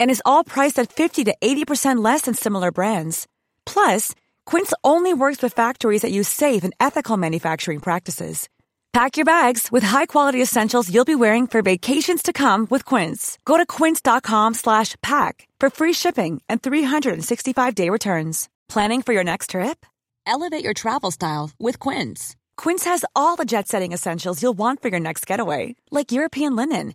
and 0.00 0.10
is 0.10 0.22
all 0.26 0.42
priced 0.42 0.78
at 0.78 0.92
50 0.92 1.24
to 1.24 1.34
80% 1.40 2.02
less 2.02 2.22
than 2.22 2.34
similar 2.34 2.72
brands. 2.72 3.28
Plus, 3.64 4.14
Quince 4.44 4.74
only 4.82 5.14
works 5.14 5.40
with 5.42 5.52
factories 5.52 6.02
that 6.02 6.10
use 6.10 6.28
safe 6.28 6.64
and 6.64 6.74
ethical 6.80 7.16
manufacturing 7.16 7.80
practices. 7.80 8.48
Pack 8.92 9.16
your 9.16 9.26
bags 9.26 9.70
with 9.70 9.82
high-quality 9.84 10.42
essentials 10.42 10.92
you'll 10.92 11.04
be 11.04 11.14
wearing 11.14 11.46
for 11.46 11.62
vacations 11.62 12.22
to 12.22 12.32
come 12.32 12.66
with 12.70 12.84
Quince. 12.84 13.38
Go 13.44 13.56
to 13.58 13.66
quince.com/pack 13.66 15.34
for 15.60 15.70
free 15.70 15.92
shipping 15.92 16.42
and 16.48 16.62
365-day 16.62 17.90
returns. 17.90 18.48
Planning 18.68 19.02
for 19.02 19.12
your 19.12 19.24
next 19.24 19.50
trip? 19.50 19.84
Elevate 20.26 20.64
your 20.64 20.74
travel 20.74 21.10
style 21.10 21.50
with 21.58 21.78
Quince. 21.78 22.34
Quince 22.56 22.84
has 22.84 23.04
all 23.14 23.36
the 23.36 23.44
jet-setting 23.52 23.92
essentials 23.92 24.42
you'll 24.42 24.58
want 24.64 24.82
for 24.82 24.88
your 24.88 25.00
next 25.00 25.26
getaway, 25.26 25.76
like 25.90 26.12
European 26.12 26.56
linen 26.56 26.94